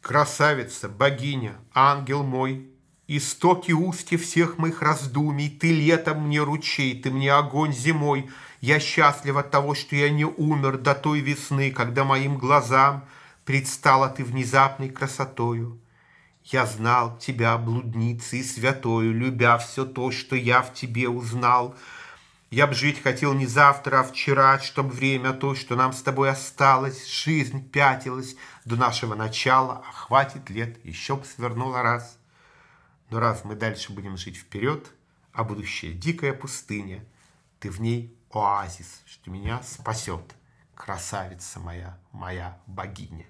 «Красавица, 0.02 0.88
богиня, 0.88 1.56
ангел 1.74 2.24
мой, 2.24 2.70
Истоки 3.08 3.72
устья 3.72 4.18
всех 4.18 4.58
моих 4.58 4.82
раздумий, 4.82 5.50
Ты 5.50 5.72
летом 5.72 6.26
мне 6.26 6.42
ручей, 6.42 7.00
ты 7.00 7.12
мне 7.12 7.32
огонь 7.32 7.72
зимой. 7.72 8.32
Я 8.62 8.80
счастлив 8.80 9.38
от 9.38 9.52
того, 9.52 9.76
что 9.76 9.96
я 9.96 10.10
не 10.10 10.26
умер 10.26 10.78
до 10.78 10.96
той 10.96 11.20
весны, 11.20 11.72
Когда 11.72 12.04
моим 12.04 12.38
глазам 12.38 13.06
предстала 13.44 14.10
ты 14.10 14.24
внезапной 14.24 14.90
красотою. 14.90 15.80
Я 16.44 16.66
знал 16.66 17.18
тебя, 17.18 17.58
блудницей 17.58 18.44
святою, 18.44 19.14
Любя 19.14 19.58
все 19.58 19.86
то, 19.86 20.12
что 20.12 20.36
я 20.36 20.62
в 20.62 20.74
тебе 20.74 21.10
узнал. 21.10 21.76
Я 22.52 22.68
б 22.68 22.74
жить 22.74 23.02
хотел 23.02 23.34
не 23.34 23.46
завтра, 23.46 24.00
а 24.00 24.04
вчера, 24.04 24.60
Чтоб 24.60 24.88
время 24.88 25.34
то, 25.34 25.56
что 25.56 25.76
нам 25.76 25.92
с 25.92 26.02
тобой 26.02 26.30
осталось, 26.30 27.08
Жизнь 27.08 27.70
пятилась 27.70 28.36
до 28.64 28.76
нашего 28.76 29.16
начала, 29.16 29.84
А 29.88 29.92
хватит 29.92 30.50
лет, 30.50 30.84
еще 30.86 31.18
б 31.18 31.26
свернула 31.26 31.82
раз. 31.82 32.18
Но 33.10 33.20
раз 33.20 33.44
мы 33.44 33.56
дальше 33.56 33.92
будем 33.92 34.16
жить 34.16 34.38
вперед, 34.38 34.92
А 35.34 35.44
будущее 35.44 35.94
дикая 35.94 36.34
пустыня, 36.34 37.04
Ты 37.60 37.70
в 37.70 37.82
ней 37.82 38.15
оазис, 38.32 39.02
что 39.06 39.32
меня 39.32 39.62
спасет, 39.64 40.36
Красавица 40.76 41.60
моя, 41.60 41.98
моя 42.12 42.60
богиня 42.68 43.26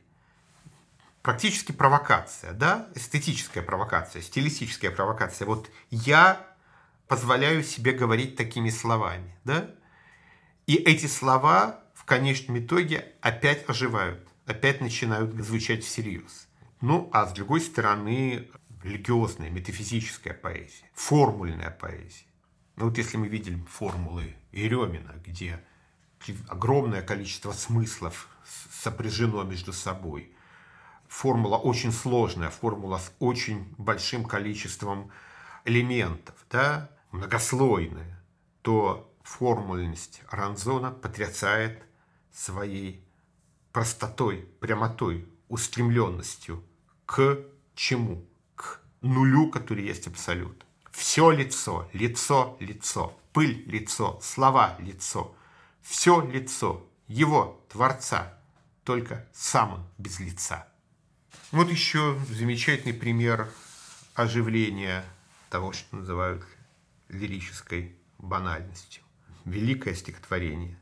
практически 1.25 1.71
провокация, 1.71 2.53
да, 2.53 2.87
эстетическая 2.93 3.63
провокация, 3.63 4.21
стилистическая 4.21 4.91
провокация. 4.91 5.47
Вот 5.47 5.71
я 5.89 6.39
позволяю 7.07 7.63
себе 7.63 7.93
говорить 7.93 8.35
такими 8.35 8.69
словами, 8.69 9.35
да, 9.43 9.71
и 10.67 10.75
эти 10.75 11.07
слова 11.07 11.83
в 11.95 12.05
конечном 12.05 12.59
итоге 12.59 13.13
опять 13.21 13.67
оживают, 13.67 14.27
опять 14.45 14.81
начинают 14.81 15.33
звучать 15.43 15.83
всерьез. 15.83 16.47
Ну, 16.79 17.09
а 17.11 17.25
с 17.25 17.33
другой 17.33 17.61
стороны, 17.61 18.47
религиозная, 18.83 19.49
метафизическая 19.49 20.35
поэзия, 20.35 20.85
формульная 20.93 21.71
поэзия. 21.71 22.27
Ну 22.75 22.85
вот 22.85 22.97
если 22.97 23.17
мы 23.17 23.27
видим 23.27 23.65
формулы 23.65 24.35
Еремина, 24.51 25.13
где 25.25 25.63
огромное 26.47 27.01
количество 27.01 27.51
смыслов 27.51 28.27
сопряжено 28.71 29.43
между 29.43 29.73
собой– 29.73 30.31
формула 31.07 31.57
очень 31.57 31.91
сложная, 31.91 32.49
формула 32.49 32.97
с 32.97 33.11
очень 33.19 33.73
большим 33.77 34.25
количеством 34.25 35.11
элементов, 35.63 36.35
да, 36.51 36.89
многослойная, 37.11 38.21
то 38.61 39.11
формульность 39.23 40.21
Ранзона 40.29 40.91
потрясает 40.91 41.83
своей 42.33 43.03
простотой, 43.71 44.47
прямотой, 44.59 45.27
устремленностью 45.47 46.63
к 47.05 47.39
чему? 47.75 48.25
К 48.55 48.81
нулю, 49.01 49.49
который 49.49 49.85
есть 49.85 50.07
абсолют. 50.07 50.64
Все 50.95 51.29
лицо, 51.31 51.89
лицо, 51.91 52.55
лицо, 52.61 53.19
пыль, 53.33 53.63
лицо, 53.67 54.17
слова, 54.21 54.77
лицо. 54.79 55.35
Все 55.81 56.21
лицо 56.21 56.87
его, 57.07 57.61
Творца, 57.69 58.39
только 58.85 59.27
сам 59.33 59.73
он 59.73 59.87
без 59.97 60.19
лица. 60.19 60.67
Вот 61.51 61.69
еще 61.69 62.17
замечательный 62.29 62.93
пример 62.93 63.51
оживления 64.13 65.03
того, 65.49 65.73
что 65.73 65.97
называют 65.97 66.45
лирической 67.09 67.93
банальностью. 68.17 69.03
Великое 69.43 69.95
стихотворение 69.95 70.79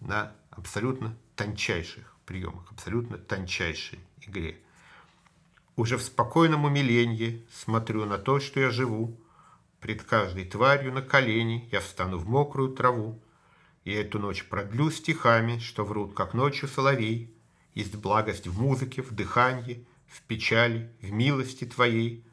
на 0.00 0.32
абсолютно 0.50 1.16
тончайших 1.34 2.14
приемах, 2.26 2.70
абсолютно 2.70 3.16
тончайшей 3.16 4.00
игре. 4.20 4.60
Уже 5.76 5.96
в 5.96 6.02
спокойном 6.02 6.66
умилении 6.66 7.44
смотрю 7.50 8.04
на 8.04 8.18
то, 8.18 8.38
что 8.38 8.60
я 8.60 8.70
живу. 8.70 9.18
Пред 9.80 10.02
каждой 10.02 10.44
тварью 10.44 10.92
на 10.92 11.02
колени 11.02 11.68
я 11.72 11.80
встану 11.80 12.18
в 12.18 12.28
мокрую 12.28 12.74
траву. 12.74 13.22
И 13.84 13.92
эту 13.92 14.18
ночь 14.18 14.44
продлю 14.44 14.90
стихами, 14.90 15.58
что 15.58 15.84
врут, 15.84 16.14
как 16.14 16.34
ночью 16.34 16.68
соловей. 16.68 17.34
Есть 17.74 17.96
благость 17.96 18.46
в 18.46 18.60
музыке, 18.60 19.00
в 19.00 19.12
дыхании, 19.12 19.86
в 20.06 20.20
печали, 20.22 20.92
в 21.00 21.10
милости 21.10 21.64
твоей. 21.64 22.24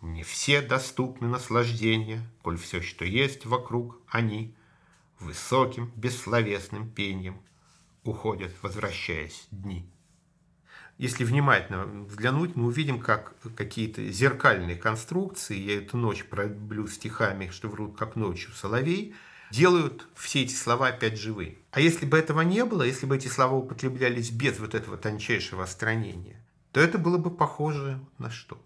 Мне 0.00 0.24
все 0.24 0.62
доступны 0.62 1.28
наслаждения, 1.28 2.26
коль 2.42 2.56
все, 2.56 2.80
что 2.80 3.04
есть 3.04 3.44
вокруг, 3.44 4.00
они 4.08 4.54
высоким 5.18 5.92
бессловесным 5.96 6.90
пением 6.90 7.40
уходят, 8.02 8.52
возвращаясь 8.62 9.46
дни. 9.50 9.86
Если 10.96 11.24
внимательно 11.24 11.86
взглянуть, 11.86 12.54
мы 12.54 12.66
увидим, 12.66 13.00
как 13.00 13.34
какие-то 13.56 14.06
зеркальные 14.10 14.76
конструкции, 14.76 15.58
я 15.58 15.78
эту 15.78 15.96
ночь 15.96 16.24
проблю 16.24 16.86
стихами, 16.86 17.50
что 17.50 17.68
врут, 17.68 17.98
как 17.98 18.14
ночью 18.14 18.52
соловей, 18.52 19.14
делают 19.50 20.06
все 20.14 20.42
эти 20.42 20.54
слова 20.54 20.88
опять 20.88 21.18
живые. 21.18 21.58
А 21.72 21.80
если 21.80 22.06
бы 22.06 22.16
этого 22.16 22.42
не 22.42 22.64
было, 22.64 22.82
если 22.82 23.06
бы 23.06 23.16
эти 23.16 23.28
слова 23.28 23.54
употреблялись 23.54 24.30
без 24.30 24.58
вот 24.58 24.74
этого 24.74 24.96
тончайшего 24.96 25.64
остранения, 25.64 26.40
то 26.72 26.80
это 26.80 26.98
было 26.98 27.18
бы 27.18 27.30
похоже 27.30 28.00
на 28.18 28.30
что? 28.30 28.60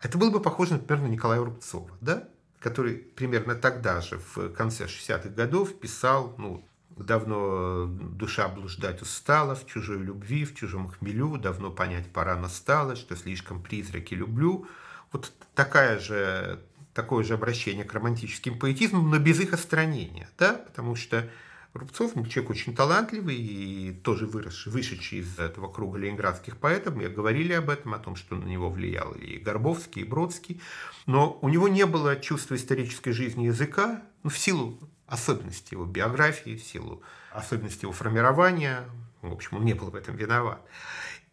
Это 0.00 0.18
было 0.18 0.30
бы 0.30 0.40
похоже, 0.40 0.74
например, 0.74 1.02
на 1.02 1.08
Николая 1.08 1.40
Рубцова, 1.40 1.90
да? 2.00 2.28
который 2.62 2.94
примерно 2.94 3.54
тогда 3.54 4.00
же, 4.00 4.20
в 4.34 4.50
конце 4.50 4.84
60-х 4.84 5.30
годов, 5.30 5.74
писал, 5.78 6.34
ну, 6.38 6.64
давно 6.96 7.86
душа 7.86 8.48
блуждать 8.48 9.02
устала, 9.02 9.54
в 9.54 9.66
чужой 9.66 9.98
любви, 9.98 10.44
в 10.44 10.54
чужом 10.54 10.88
хмелю, 10.88 11.36
давно 11.36 11.70
понять 11.70 12.10
пора 12.12 12.36
настала, 12.36 12.96
что 12.96 13.16
слишком 13.16 13.62
призраки 13.62 14.14
люблю. 14.14 14.66
Вот 15.12 15.32
такая 15.54 15.98
же, 15.98 16.60
такое 16.94 17.24
же 17.24 17.34
обращение 17.34 17.84
к 17.84 17.92
романтическим 17.92 18.58
поэтизмам, 18.58 19.10
но 19.10 19.18
без 19.18 19.40
их 19.40 19.52
остранения, 19.52 20.28
да, 20.38 20.54
потому 20.54 20.96
что 20.96 21.28
Рубцов 21.74 22.12
человек 22.28 22.50
очень 22.50 22.74
талантливый 22.74 23.34
и 23.34 23.92
тоже 23.92 24.26
вырос, 24.26 24.66
вышедший 24.66 25.20
из 25.20 25.38
этого 25.38 25.72
круга 25.72 25.98
ленинградских 25.98 26.58
поэтов. 26.58 26.94
Мы 26.94 27.08
говорили 27.08 27.54
об 27.54 27.70
этом, 27.70 27.94
о 27.94 27.98
том, 27.98 28.14
что 28.14 28.36
на 28.36 28.44
него 28.44 28.68
влиял 28.68 29.12
и 29.12 29.38
Горбовский, 29.38 30.02
и 30.02 30.04
Бродский. 30.04 30.60
Но 31.06 31.38
у 31.40 31.48
него 31.48 31.68
не 31.68 31.86
было 31.86 32.16
чувства 32.16 32.56
исторической 32.56 33.12
жизни 33.12 33.46
языка 33.46 34.02
ну, 34.22 34.28
в 34.28 34.36
силу 34.36 34.78
особенностей 35.12 35.74
его 35.74 35.84
биографии, 35.84 36.56
в 36.56 36.64
силу 36.64 37.02
особенностей 37.32 37.82
его 37.82 37.92
формирования. 37.92 38.84
В 39.20 39.30
общем, 39.30 39.58
он 39.58 39.64
не 39.64 39.74
был 39.74 39.90
в 39.90 39.94
этом 39.94 40.16
виноват. 40.16 40.60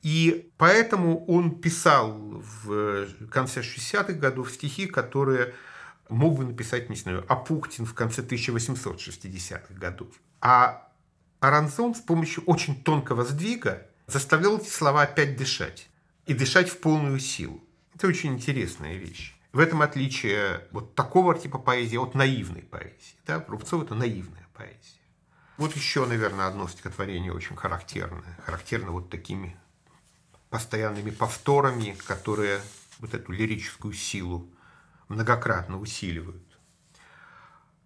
И 0.02 0.52
поэтому 0.58 1.26
он 1.26 1.60
писал 1.62 2.12
в 2.12 3.08
конце 3.32 3.62
60-х 3.62 4.14
годов 4.14 4.52
стихи, 4.52 4.86
которые 4.86 5.54
мог 6.10 6.38
бы 6.38 6.46
написать, 6.46 6.90
не 6.90 6.98
знаю, 6.98 7.26
Апуктин 7.30 7.86
в 7.86 7.94
конце 7.94 8.22
1860-х 8.22 9.74
годов. 9.74 10.10
А 10.42 10.90
Аранзон 11.40 11.96
с 11.96 12.02
помощью 12.02 12.44
очень 12.44 12.84
тонкого 12.84 13.24
сдвига 13.24 13.88
заставлял 14.08 14.58
эти 14.58 14.70
слова 14.70 15.04
опять 15.04 15.38
дышать. 15.38 15.90
И 16.26 16.34
дышать 16.34 16.70
в 16.70 16.80
полную 16.80 17.20
силу. 17.20 17.64
Это 17.96 18.08
очень 18.08 18.34
интересная 18.34 18.98
вещь. 18.98 19.39
В 19.52 19.60
этом 19.60 19.82
отличие 19.82 20.68
вот 20.72 20.96
такого 20.96 21.38
типа 21.38 21.58
поэзии 21.58 21.98
от 21.98 22.14
наивной 22.14 22.62
поэзии. 22.62 23.16
Да? 23.26 23.44
Рубцов– 23.48 23.84
это 23.84 23.96
наивная 23.96 24.48
поэзия. 24.54 25.00
Вот 25.58 25.76
еще, 25.76 26.06
наверное, 26.06 26.48
одно 26.48 26.68
стихотворение 26.68 27.34
очень 27.34 27.56
характерное. 27.56 28.38
Характерно 28.46 28.92
вот 28.92 29.10
такими 29.10 29.60
постоянными 30.50 31.10
повторами, 31.10 31.98
которые 32.06 32.62
вот 33.00 33.14
эту 33.14 33.32
лирическую 33.32 33.94
силу 33.94 34.50
многократно 35.08 35.80
усиливают. 35.80 36.44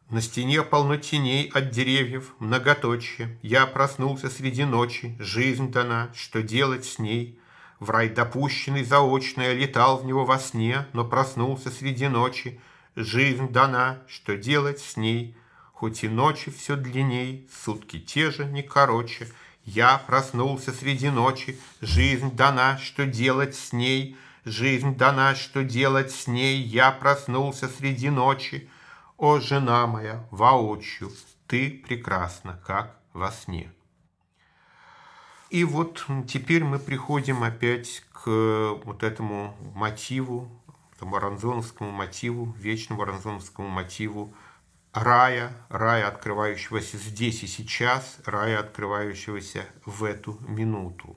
На 0.10 0.22
стене 0.22 0.62
полно 0.62 0.98
теней 0.98 1.50
от 1.50 1.72
деревьев, 1.72 2.34
многоточие. 2.40 3.40
Я 3.42 3.66
проснулся 3.66 4.30
среди 4.30 4.66
ночи, 4.66 5.16
жизнь 5.20 5.72
дана, 5.72 6.12
что 6.14 6.44
делать 6.44 6.86
с 6.86 7.00
ней? 7.00 7.40
В 7.84 7.90
рай 7.90 8.08
допущенный 8.08 8.86
заочно, 8.86 9.42
я 9.42 9.54
летал 9.54 9.98
в 9.98 10.06
него 10.06 10.24
во 10.24 10.40
сне, 10.40 10.88
но 10.94 11.04
проснулся 11.04 11.70
среди 11.70 12.08
ночи. 12.08 12.62
Жизнь 12.96 13.50
дана, 13.50 14.00
что 14.08 14.38
делать 14.38 14.80
с 14.80 14.96
ней? 14.96 15.36
Хоть 15.74 16.06
и 16.06 16.08
ночи 16.08 16.50
все 16.50 16.78
длинней, 16.78 17.46
сутки 17.52 18.00
те 18.00 18.32
же, 18.32 18.46
не 18.46 18.64
короче. 18.64 19.28
Я 19.66 19.98
проснулся 19.98 20.72
среди 20.72 21.10
ночи, 21.10 21.60
жизнь 21.82 22.34
дана, 22.34 22.78
что 22.78 23.06
делать 23.06 23.54
с 23.54 23.74
ней? 23.74 24.16
Жизнь 24.46 24.96
дана, 24.96 25.36
что 25.36 25.66
делать 25.66 26.12
с 26.12 26.26
ней? 26.26 26.62
Я 26.62 26.90
проснулся 26.90 27.68
среди 27.68 28.10
ночи. 28.10 28.70
О, 29.18 29.42
жена 29.42 29.88
моя, 29.88 30.26
воочию, 30.32 31.12
ты 31.48 31.84
прекрасна, 31.86 32.62
как 32.66 32.98
во 33.12 33.30
сне. 33.30 33.74
И 35.54 35.64
вот 35.66 36.08
теперь 36.28 36.64
мы 36.64 36.80
приходим 36.80 37.44
опять 37.44 38.04
к 38.12 38.80
вот 38.86 39.04
этому 39.04 39.56
мотиву, 39.76 40.50
этому 40.96 41.16
аранзоновскому 41.18 41.92
мотиву, 41.92 42.56
вечному 42.58 43.04
аранзоновскому 43.04 43.70
мотиву 43.70 44.34
рая, 44.94 45.54
рая, 45.70 46.08
открывающегося 46.08 46.98
здесь 46.98 47.44
и 47.44 47.48
сейчас, 47.48 48.18
рая, 48.26 48.62
открывающегося 48.62 49.68
в 49.86 50.04
эту 50.06 50.40
минуту. 50.48 51.16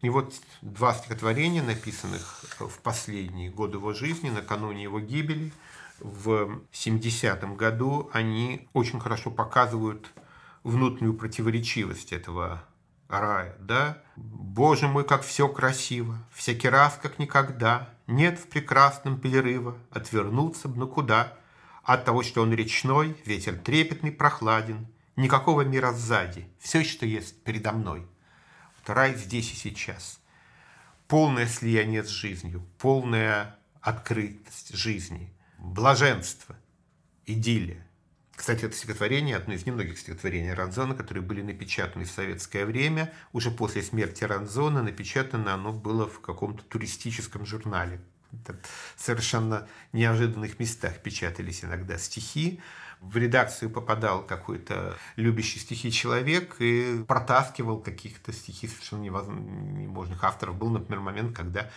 И 0.00 0.08
вот 0.08 0.32
два 0.62 0.94
стихотворения, 0.94 1.62
написанных 1.62 2.42
в 2.58 2.78
последние 2.78 3.50
годы 3.50 3.76
его 3.76 3.92
жизни, 3.92 4.30
накануне 4.30 4.84
его 4.84 4.98
гибели– 4.98 5.52
в 6.00 6.60
70-м 6.72 7.56
году, 7.56 8.10
они 8.12 8.68
очень 8.72 9.00
хорошо 9.00 9.30
показывают 9.30 10.10
внутреннюю 10.62 11.14
противоречивость 11.14 12.12
этого 12.12 12.62
рая, 13.08 13.56
да? 13.60 14.02
Боже 14.16 14.88
мой, 14.88 15.04
как 15.04 15.22
все 15.22 15.48
красиво, 15.48 16.18
всякий 16.32 16.68
раз, 16.68 16.98
как 17.00 17.18
никогда, 17.18 17.90
нет 18.06 18.38
в 18.38 18.48
прекрасном 18.48 19.20
перерыва, 19.20 19.76
отвернуться 19.90 20.68
бы, 20.68 20.78
ну 20.78 20.88
куда? 20.88 21.34
От 21.82 22.04
того, 22.04 22.22
что 22.22 22.42
он 22.42 22.52
речной, 22.52 23.16
ветер 23.24 23.56
трепетный, 23.56 24.10
прохладен, 24.10 24.86
никакого 25.16 25.62
мира 25.62 25.92
сзади, 25.92 26.48
все, 26.58 26.82
что 26.82 27.06
есть 27.06 27.42
передо 27.44 27.72
мной. 27.72 28.06
Вот 28.78 28.94
рай 28.94 29.14
здесь 29.14 29.52
и 29.52 29.56
сейчас. 29.56 30.18
Полное 31.06 31.46
слияние 31.46 32.02
с 32.02 32.08
жизнью, 32.08 32.66
полная 32.78 33.56
открытость 33.80 34.74
жизни– 34.74 35.32
блаженство, 35.58 36.56
идиллия. 37.24 37.85
Кстати, 38.36 38.66
это 38.66 38.76
стихотворение 38.76 39.34
одно 39.34 39.54
из 39.54 39.64
немногих 39.64 39.98
стихотворений 39.98 40.52
Ранзона, 40.52 40.94
которые 40.94 41.24
были 41.24 41.40
напечатаны 41.40 42.04
в 42.04 42.10
советское 42.10 42.66
время. 42.66 43.12
Уже 43.32 43.50
после 43.50 43.82
смерти 43.82 44.24
Ранзона 44.24 44.82
напечатано 44.82 45.54
оно 45.54 45.72
было 45.72 46.06
в 46.06 46.20
каком-то 46.20 46.62
туристическом 46.64 47.46
журнале. 47.46 47.98
В 48.96 49.02
совершенно 49.02 49.66
неожиданных 49.92 50.58
местах 50.58 51.02
печатались 51.02 51.64
иногда 51.64 51.96
стихи. 51.96 52.60
В 53.00 53.16
редакцию 53.16 53.70
попадал 53.70 54.22
какой-то 54.22 54.96
любящий 55.16 55.58
стихи 55.58 55.90
человек 55.90 56.56
и 56.58 57.04
протаскивал 57.08 57.80
каких-то 57.80 58.32
стихи 58.32 58.68
совершенно 58.68 59.02
невозможных 59.02 60.22
авторов. 60.22 60.56
Был, 60.56 60.68
например, 60.70 61.00
момент, 61.00 61.34
когда 61.34 61.70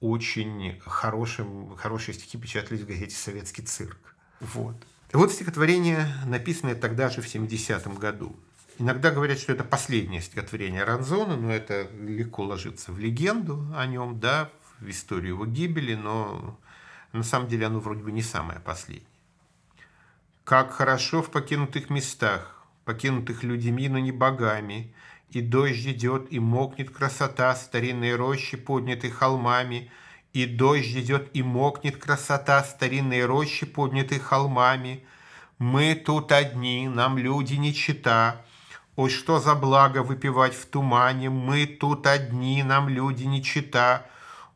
очень 0.00 0.80
хорошим, 0.86 1.76
хорошие 1.76 2.14
стихи 2.14 2.38
печатались 2.38 2.80
в 2.80 2.86
газете 2.86 3.14
«Советский 3.14 3.62
цирк». 3.62 4.16
Вот. 4.40 4.76
Вот 5.12 5.32
стихотворение, 5.32 6.06
написанное 6.26 6.74
тогда 6.74 7.08
же 7.08 7.22
в 7.22 7.26
70-м 7.26 7.94
году. 7.94 8.36
Иногда 8.78 9.10
говорят, 9.10 9.38
что 9.38 9.52
это 9.52 9.64
последнее 9.64 10.20
стихотворение 10.20 10.84
Ранзона, 10.84 11.36
но 11.36 11.50
это 11.50 11.88
легко 11.98 12.44
ложится 12.44 12.92
в 12.92 12.98
легенду 12.98 13.66
о 13.74 13.86
нем, 13.86 14.20
да, 14.20 14.50
в 14.80 14.88
историю 14.88 15.34
его 15.34 15.46
гибели, 15.46 15.94
но 15.94 16.58
на 17.12 17.22
самом 17.22 17.48
деле 17.48 17.66
оно 17.66 17.80
вроде 17.80 18.02
бы 18.02 18.12
не 18.12 18.22
самое 18.22 18.60
последнее. 18.60 19.08
Как 20.44 20.72
хорошо 20.72 21.22
в 21.22 21.30
покинутых 21.30 21.88
местах, 21.88 22.62
покинутых 22.84 23.42
людьми, 23.42 23.88
но 23.88 23.98
не 23.98 24.12
богами, 24.12 24.94
и 25.30 25.40
дождь 25.40 25.86
идет, 25.86 26.30
и 26.30 26.38
мокнет 26.38 26.90
красота 26.90 27.54
старинной 27.56 28.14
рощи, 28.14 28.56
поднятой 28.56 29.10
холмами, 29.10 29.90
И 30.32 30.46
дождь 30.46 30.94
идет, 30.94 31.30
и 31.34 31.42
мокнет 31.42 31.96
красота 31.96 32.62
старинной 32.62 33.24
рощи, 33.24 33.66
поднятой 33.66 34.18
холмами. 34.18 35.04
Мы 35.58 35.94
тут 35.94 36.32
одни, 36.32 36.88
нам 36.88 37.18
люди 37.18 37.54
не 37.54 37.74
чита. 37.74 38.42
Ой, 38.96 39.10
что 39.10 39.38
за 39.38 39.54
благо 39.54 40.02
выпивать 40.02 40.54
в 40.54 40.66
тумане, 40.66 41.30
Мы 41.30 41.66
тут 41.66 42.06
одни, 42.06 42.62
нам 42.62 42.88
люди 42.88 43.24
не 43.24 43.42
чита. 43.42 44.06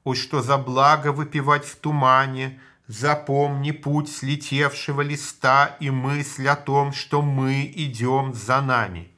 Ой, 0.05 0.17
что 0.17 0.43
за 0.43 0.59
благо 0.59 1.13
выпивать 1.13 1.65
в 1.65 1.77
тумане, 1.77 2.61
Запомни 2.89 3.71
путь 3.71 4.11
слетевшего 4.11 5.01
листа 5.01 5.77
И 5.79 5.91
мысль 5.91 6.49
о 6.49 6.57
том, 6.57 6.93
что 6.93 7.23
мы 7.23 7.73
идем 7.75 8.35
за 8.35 8.61
нами. 8.61 9.12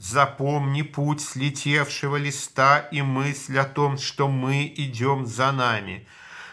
Запомни 0.00 0.80
путь 0.80 1.20
слетевшего 1.20 2.16
листа 2.16 2.78
и 2.78 3.02
мысль 3.02 3.58
о 3.58 3.66
том, 3.66 3.98
что 3.98 4.28
мы 4.28 4.72
идем 4.74 5.26
за 5.26 5.52
нами. 5.52 6.06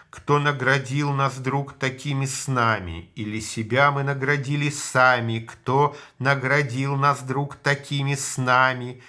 Кто 0.09 0.37
наградил 0.37 1.13
нас, 1.13 1.37
друг, 1.37 1.71
такими 1.71 2.25
снами? 2.25 3.09
Или 3.15 3.39
себя 3.39 3.91
мы 3.91 4.03
наградили 4.03 4.69
сами? 4.69 5.39
Кто 5.39 5.95
наградил 6.19 6.97
нас, 6.97 7.21
друг, 7.21 7.55
такими 7.55 8.15
снами? 8.15 9.01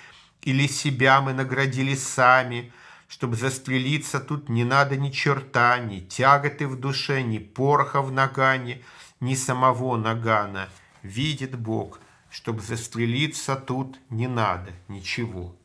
Или 0.42 0.68
себя 0.68 1.20
мы 1.20 1.32
наградили 1.32 1.96
сами? 1.96 2.72
Чтобы 3.08 3.34
застрелиться 3.34 4.20
тут 4.20 4.48
не 4.48 4.62
надо 4.62 4.96
ни 4.96 5.10
черта, 5.10 5.80
ни 5.80 5.98
тяготы 5.98 6.68
в 6.68 6.78
душе, 6.78 7.22
ни 7.22 7.38
пороха 7.38 8.02
в 8.02 8.12
нагане, 8.12 8.82
ни 9.18 9.34
самого 9.34 9.96
нагана. 9.96 10.68
Видит 11.02 11.58
Бог– 11.58 11.98
чтобы 12.30 12.60
застрелиться 12.60 13.56
тут 13.56 13.98
не 14.10 14.28
надо 14.28 14.72
ничего. 14.88 15.56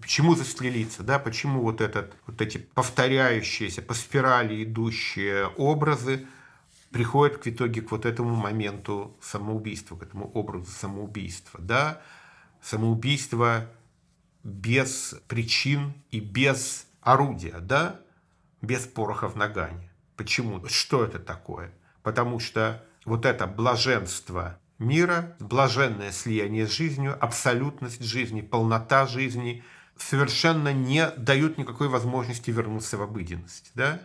Почему 0.00 0.34
застрелиться, 0.34 1.02
да? 1.02 1.18
Почему 1.18 1.62
вот, 1.62 1.80
этот, 1.80 2.14
вот 2.26 2.40
эти 2.40 2.58
повторяющиеся 2.58 3.82
по 3.82 3.94
спирали 3.94 4.62
идущие 4.62 5.46
образы 5.46 6.26
приходят 6.90 7.38
к 7.38 7.48
итоге 7.48 7.82
к 7.82 7.90
вот 7.90 8.06
этому 8.06 8.34
моменту 8.34 9.16
самоубийства, 9.20 9.96
к 9.96 10.02
этому 10.02 10.30
образу 10.32 10.70
самоубийства, 10.70 11.60
да? 11.60 12.00
Самоубийство 12.62 13.68
без 14.44 15.14
причин 15.26 15.94
и 16.10 16.20
без 16.20 16.86
орудия, 17.00 17.58
да? 17.60 18.00
Без 18.62 18.86
пороха 18.86 19.28
в 19.28 19.36
нагане. 19.36 19.90
Почему? 20.16 20.64
Что 20.66 21.04
это 21.04 21.18
такое? 21.18 21.72
Потому 22.02 22.40
что 22.40 22.84
вот 23.04 23.24
это 23.24 23.46
блаженство 23.46 24.58
мира, 24.78 25.36
блаженное 25.40 26.12
слияние 26.12 26.66
с 26.66 26.70
жизнью, 26.70 27.16
абсолютность 27.20 28.02
жизни, 28.02 28.40
полнота 28.40 29.06
жизни 29.06 29.64
совершенно 29.96 30.72
не 30.72 31.10
дают 31.10 31.58
никакой 31.58 31.88
возможности 31.88 32.50
вернуться 32.50 32.96
в 32.96 33.02
обыденность. 33.02 33.70
Да? 33.74 34.00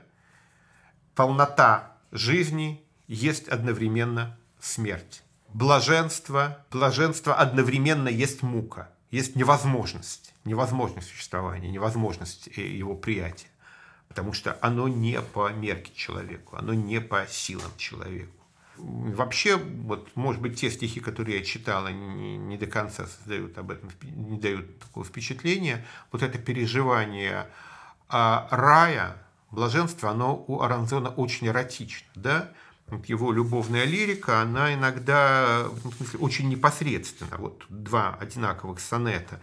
Полнота 1.16 1.98
жизни 2.12 2.84
есть 3.08 3.48
одновременно 3.48 4.38
смерть. 4.60 5.24
Блаженство, 5.54 6.66
блаженство 6.72 7.36
одновременно 7.36 8.08
есть 8.08 8.42
мука, 8.42 8.90
есть 9.12 9.36
невозможность, 9.36 10.34
невозможность 10.46 11.10
существования, 11.10 11.70
невозможность 11.70 12.50
э, 12.58 12.62
его 12.62 12.96
приятия, 12.96 13.50
потому 14.08 14.34
что 14.34 14.58
оно 14.62 14.88
не 14.88 15.22
по 15.22 15.50
мерке 15.52 15.92
человеку, 15.94 16.56
оно 16.56 16.74
не 16.74 17.00
по 17.00 17.28
силам 17.30 17.72
человеку. 17.78 18.43
Вообще, 18.86 19.56
вот, 19.56 20.10
может 20.16 20.42
быть, 20.42 20.60
те 20.60 20.70
стихи, 20.70 21.00
которые 21.00 21.38
я 21.38 21.44
читала, 21.46 21.88
не, 21.88 22.36
не 22.36 22.58
до 22.58 22.68
конца 22.68 23.06
создают 23.08 23.58
об 23.58 23.72
этом, 23.72 23.90
не 24.02 24.38
дают 24.38 24.80
такого 24.80 25.06
впечатления. 25.06 25.86
Вот 26.12 26.22
это 26.22 26.38
переживание 26.38 27.48
а, 28.10 28.46
рая, 28.52 29.16
блаженства, 29.52 30.10
оно 30.10 30.44
у 30.48 30.60
Аранзона 30.60 31.10
очень 31.10 31.48
эротично, 31.48 32.08
да? 32.16 32.52
Вот 32.88 33.06
его 33.06 33.32
любовная 33.32 33.86
лирика, 33.86 34.42
она 34.42 34.74
иногда 34.74 35.64
в 35.70 35.96
смысле, 35.96 36.20
очень 36.20 36.50
непосредственно. 36.50 37.38
Вот 37.38 37.64
два 37.70 38.18
одинаковых 38.20 38.82
сонета. 38.82 39.40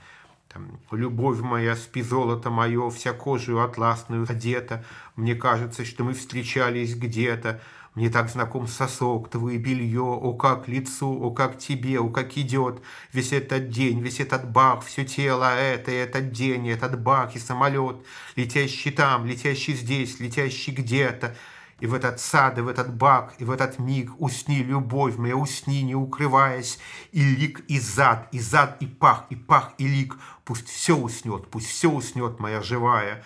Там, 0.53 0.81
«Любовь 0.91 1.39
моя, 1.41 1.77
спи 1.77 2.03
золото 2.03 2.51
мое, 2.51 2.91
вся 2.91 3.15
кожу 3.15 3.61
атласную 3.61 4.27
одета, 4.29 4.85
мне 5.17 5.35
кажется, 5.35 5.85
что 5.87 6.05
мы 6.05 6.13
встречались 6.13 6.95
где-то, 6.95 7.61
мне 7.95 8.09
так 8.09 8.29
знаком 8.29 8.69
сосок, 8.69 9.29
твое 9.31 9.59
белье, 9.59 10.01
о 10.01 10.33
как 10.35 10.69
лицу, 10.69 11.21
о 11.23 11.31
как 11.33 11.59
тебе, 11.59 11.99
о 11.99 12.09
как 12.09 12.39
идет 12.39 12.81
весь 13.13 13.33
этот 13.33 13.69
день, 13.69 14.01
весь 14.01 14.21
этот 14.21 14.49
бах, 14.49 14.85
все 14.85 15.05
тело 15.05 15.57
это, 15.57 15.91
и 15.91 15.95
этот 15.95 16.31
день, 16.31 16.69
этот 16.69 17.01
бах, 17.01 17.35
и 17.35 17.41
самолет, 17.41 17.97
летящий 18.37 18.93
там, 18.93 19.27
летящий 19.27 19.75
здесь, 19.75 20.21
летящий 20.21 20.73
где-то. 20.73 21.37
И 21.81 21.87
в 21.87 21.95
этот 21.95 22.21
сад, 22.21 22.59
и 22.59 22.61
в 22.61 22.69
этот 22.69 22.95
бак, 22.95 23.35
и 23.39 23.45
в 23.45 23.51
этот 23.51 23.79
миг 23.79 24.13
усни, 24.21 24.63
любовь 24.63 25.17
моя, 25.17 25.35
усни, 25.35 25.83
не 25.83 25.95
укрываясь, 25.95 26.79
и 27.11 27.23
лик, 27.23 27.65
и 27.69 27.81
зад, 27.81 28.29
и 28.33 28.39
зад, 28.39 28.77
и 28.81 28.87
пах, 28.87 29.25
и 29.31 29.35
пах, 29.35 29.73
и 29.79 29.89
лик. 29.89 30.17
Пусть 30.45 30.69
все 30.69 30.95
уснет, 30.95 31.49
пусть 31.49 31.69
все 31.69 31.91
уснет, 31.91 32.39
моя 32.39 32.61
живая, 32.61 33.25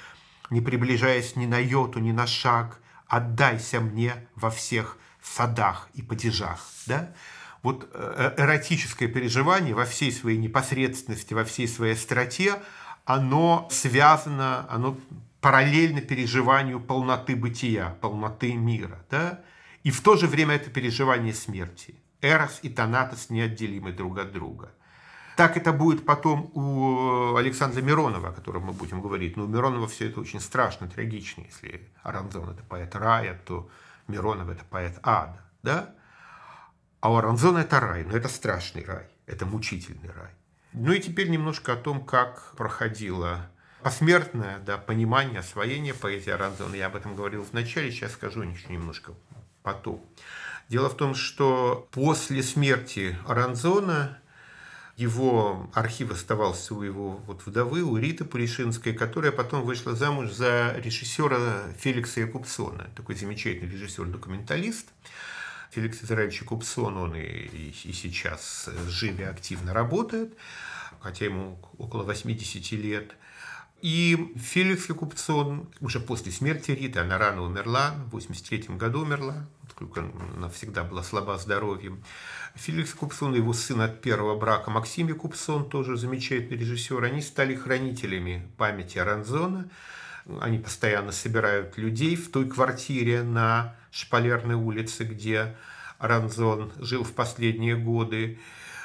не 0.50 0.60
приближаясь 0.60 1.34
ни 1.36 1.46
на 1.46 1.58
йоту, 1.58 1.98
ни 1.98 2.12
на 2.12 2.28
шаг, 2.28 2.80
отдайся 3.16 3.80
мне 3.80 4.14
во 4.34 4.50
всех 4.50 4.98
садах 5.22 5.88
и 5.94 6.02
падежах. 6.02 6.60
Да? 6.86 7.10
Вот 7.62 7.88
э, 7.92 8.34
эротическое 8.36 9.08
переживание 9.08 9.74
во 9.74 9.84
всей 9.84 10.12
своей 10.12 10.38
непосредственности, 10.38 11.34
во 11.34 11.44
всей 11.44 11.68
своей 11.68 11.94
остроте, 11.94 12.60
оно 13.04 13.68
связано, 13.70 14.66
оно 14.68 14.98
параллельно 15.40 16.00
переживанию 16.00 16.80
полноты 16.80 17.36
бытия, 17.36 17.96
полноты 18.00 18.54
мира. 18.54 19.04
Да? 19.10 19.40
И 19.82 19.90
в 19.90 20.00
то 20.00 20.16
же 20.16 20.26
время 20.26 20.56
это 20.56 20.70
переживание 20.70 21.34
смерти. 21.34 21.94
Эрос 22.20 22.60
и 22.62 22.68
Танатос 22.68 23.30
неотделимы 23.30 23.92
друг 23.92 24.18
от 24.18 24.32
друга– 24.32 24.72
так 25.37 25.57
это 25.57 25.72
будет 25.72 26.05
потом 26.05 26.51
у 26.55 27.37
Александра 27.37 27.82
Миронова, 27.82 28.28
о 28.28 28.32
котором 28.32 28.64
мы 28.64 28.72
будем 28.72 29.03
говорить. 29.03 29.37
Но 29.37 29.45
у 29.45 29.49
Миронова 29.49 29.89
все 29.89 30.09
это 30.09 30.20
очень 30.20 30.41
страшно, 30.41 30.89
трагично. 30.89 31.43
Если 31.43 31.89
Аранзон 32.03 32.51
это 32.51 32.62
поэт 32.62 32.95
рая, 32.95 33.41
то 33.45 33.68
Миронов 34.07 34.49
это 34.49 34.64
поэт 34.64 34.99
ада. 35.03 35.41
Да? 35.62 35.95
А 37.01 37.11
у 37.11 37.16
Аранзона 37.16 37.59
это 37.59 37.80
рай, 37.80 38.05
но 38.05 38.16
это 38.16 38.28
страшный 38.28 38.85
рай, 38.85 39.07
это 39.26 39.45
мучительный 39.45 40.11
рай. 40.11 40.30
Ну 40.72 40.93
и 40.93 41.01
теперь 41.01 41.28
немножко 41.28 41.74
о 41.74 41.76
том, 41.76 42.05
как 42.05 42.55
проходило 42.57 43.51
посмертное 43.82 44.59
да, 44.61 44.78
понимание, 44.78 45.41
освоение 45.41 45.95
поэзии 45.95 46.30
Аранзона. 46.30 46.74
Я 46.74 46.87
об 46.87 46.97
этом 46.97 47.14
говорил 47.14 47.45
в 47.45 47.53
начале, 47.53 47.91
сейчас 47.91 48.12
скажу 48.12 48.43
еще 48.43 48.72
немножко 48.72 49.12
потом. 49.62 50.05
Дело 50.68 50.89
в 50.89 50.97
том, 50.97 51.14
что 51.14 51.89
после 51.93 52.43
смерти 52.43 53.16
Аранзона 53.26 54.18
его 54.97 55.68
архив 55.74 56.12
оставался 56.12 56.74
у 56.74 56.82
его 56.82 57.20
вот 57.26 57.45
вдовы, 57.47 57.82
у 57.82 57.97
Риты 57.97 58.24
Пуришинской, 58.24 58.92
которая 58.92 59.32
потом 59.32 59.64
вышла 59.64 59.95
замуж 59.95 60.30
за 60.30 60.74
режиссера 60.78 61.64
Феликса 61.78 62.20
Якубсона, 62.20 62.90
такой 62.95 63.16
замечательный 63.16 63.70
режиссер-документалист. 63.70 64.86
Феликс 65.72 66.05
Израильевич 66.05 66.42
Якубсон, 66.42 66.97
он 66.97 67.16
и, 67.16 67.22
и, 67.22 67.74
и 67.84 67.92
сейчас 67.92 68.68
жив 68.86 69.18
и 69.18 69.24
активно 69.24 69.74
работает, 69.74 70.32
хотя 71.01 71.24
ему 71.24 71.59
около 71.78 72.05
80 72.05 72.72
лет. 72.72 73.16
И 73.82 74.32
Феликс 74.36 74.88
Якубсон 74.88 75.68
уже 75.80 75.99
после 75.99 76.30
смерти 76.30 76.70
Риты, 76.70 77.01
она 77.01 77.18
рано 77.18 77.42
умерла, 77.42 77.97
в 78.07 78.11
83 78.11 78.76
году 78.76 79.01
умерла, 79.01 79.47
поскольку 79.74 80.00
она 80.36 80.48
всегда 80.48 80.84
была 80.84 81.02
слаба 81.02 81.36
здоровьем, 81.38 82.02
Феликс 82.54 82.94
Купсон 82.94 83.34
и 83.34 83.38
его 83.38 83.52
сын 83.52 83.80
от 83.80 84.00
первого 84.00 84.38
брака 84.38 84.70
Максим 84.70 85.12
Купсон, 85.14 85.68
тоже 85.68 85.96
замечательный 85.96 86.56
режиссер, 86.56 87.02
они 87.02 87.20
стали 87.20 87.54
хранителями 87.54 88.48
памяти 88.56 88.98
Аранзона. 88.98 89.68
Они 90.40 90.58
постоянно 90.58 91.12
собирают 91.12 91.76
людей 91.76 92.16
в 92.16 92.30
той 92.30 92.48
квартире 92.48 93.22
на 93.22 93.76
Шпалерной 93.90 94.54
улице, 94.54 95.04
где 95.04 95.56
Аранзон 95.98 96.72
жил 96.78 97.04
в 97.04 97.12
последние 97.12 97.76
годы. 97.76 98.38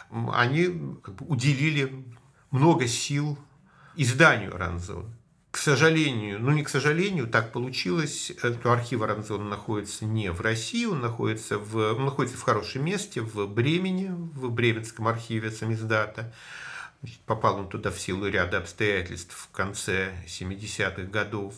Они 0.10 0.98
как 1.04 1.16
бы 1.16 1.26
уделили 1.28 2.04
много 2.52 2.88
сил 2.88 3.38
изданию 3.96 4.56
Аранзона. 4.56 5.19
К 5.52 5.58
сожалению, 5.58 6.40
ну 6.40 6.52
не 6.52 6.64
к 6.64 6.70
сожалению, 6.70 7.28
так 7.28 7.52
получилось, 7.52 8.32
что 8.38 8.72
архив 8.72 9.02
Аранзона 9.02 9.46
находится 9.46 10.06
не 10.06 10.32
в 10.32 10.42
России, 10.42 10.86
он 10.86 11.02
находится 11.02 11.58
в, 11.58 11.76
он 11.76 12.06
находится 12.06 12.38
в 12.38 12.44
хорошем 12.44 12.86
месте, 12.86 13.22
в 13.22 13.48
Бремени, 13.48 14.10
в 14.10 14.52
Бременском 14.52 15.08
архиве 15.08 15.50
самиздата. 15.50 16.32
Попал 17.26 17.58
он 17.58 17.70
туда 17.70 17.90
в 17.90 18.00
силу 18.00 18.28
ряда 18.28 18.60
обстоятельств 18.60 19.34
в 19.34 19.50
конце 19.52 20.14
70-х 20.28 21.04
годов. 21.04 21.56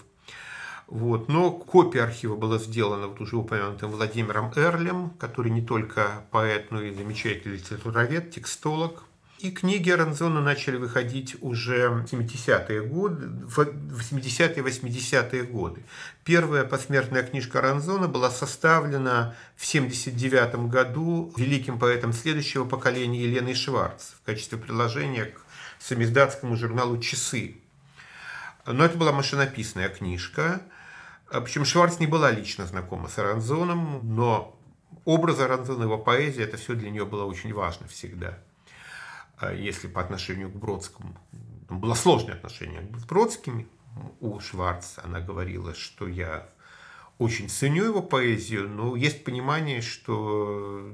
Вот. 0.88 1.28
Но 1.30 1.52
копия 1.52 2.04
архива 2.04 2.36
была 2.36 2.60
сделана 2.60 3.08
вот 3.08 3.20
уже 3.20 3.36
упомянутым 3.36 3.92
Владимиром 3.92 4.52
Эрлем, 4.56 5.12
который 5.12 5.52
не 5.52 5.62
только 5.62 6.26
поэт, 6.32 6.72
но 6.72 6.82
и 6.82 6.94
замечательный 6.94 7.56
литературовед, 7.56 8.32
текстолог. 8.32 9.04
И 9.42 9.50
книги 9.50 9.90
Аранзона 9.90 10.40
начали 10.40 10.78
выходить 10.78 11.36
уже 11.42 11.90
в 11.90 12.04
70-е 12.04 12.82
годы, 12.82 13.28
в 13.48 13.58
70-е 13.60 14.62
80-е 14.64 15.44
годы. 15.46 15.82
Первая 16.24 16.64
посмертная 16.64 17.24
книжка 17.24 17.58
Аранзона 17.58 18.08
была 18.08 18.30
составлена 18.30 19.36
в 19.56 19.66
79 19.66 20.70
году 20.70 21.34
великим 21.38 21.80
поэтом 21.80 22.14
следующего 22.14 22.66
поколения 22.66 23.24
Еленой 23.24 23.56
Шварц 23.56 24.12
в 24.22 24.24
качестве 24.28 24.60
приложения 24.60 25.26
к 25.26 25.42
самиздатскому 25.80 26.56
журналу 26.56 27.00
«Часы». 27.00 27.56
Но 28.68 28.86
это 28.86 28.96
была 28.96 29.12
машинописная 29.12 29.90
книжка. 29.90 30.62
Причем 31.32 31.66
Шварц 31.66 31.98
не 31.98 32.06
была 32.06 32.30
лично 32.30 32.68
знакома 32.68 33.08
с 33.08 33.18
Аранзоном, 33.18 34.02
но 34.04 34.56
образ 35.04 35.40
Аранзона, 35.40 35.86
его 35.86 35.98
поэзия, 35.98 36.44
это 36.44 36.58
все 36.58 36.76
для 36.76 36.92
нее 36.92 37.08
было 37.08 37.26
очень 37.26 37.52
важно 37.56 37.88
всегда– 37.88 38.38
если 39.50 39.88
по 39.88 40.02
отношению 40.02 40.52
к 40.52 40.56
Бродскому 40.56 41.18
было 41.70 41.94
сложное 41.94 42.36
отношение 42.36 42.88
с 42.98 43.06
Бродскими, 43.06 43.68
у 44.20 44.40
Шварца 44.40 45.02
она 45.04 45.20
говорила, 45.20 45.74
что 45.74 46.08
я 46.08 46.50
очень 47.18 47.50
ценю 47.50 47.86
его 47.86 48.02
поэзию, 48.02 48.70
но 48.70 48.96
есть 48.96 49.24
понимание, 49.24 49.82
что, 49.82 50.92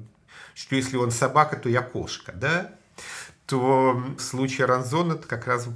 что 0.54 0.76
если 0.76 0.98
он 0.98 1.12
собака, 1.12 1.58
то 1.58 1.70
я 1.70 1.82
кошка, 1.82 2.32
да? 2.34 2.74
то 3.48 3.94
в 4.18 4.20
случае 4.20 4.68
Ранзона 4.68 5.14
это 5.14 5.28
как 5.28 5.48
раз 5.48 5.70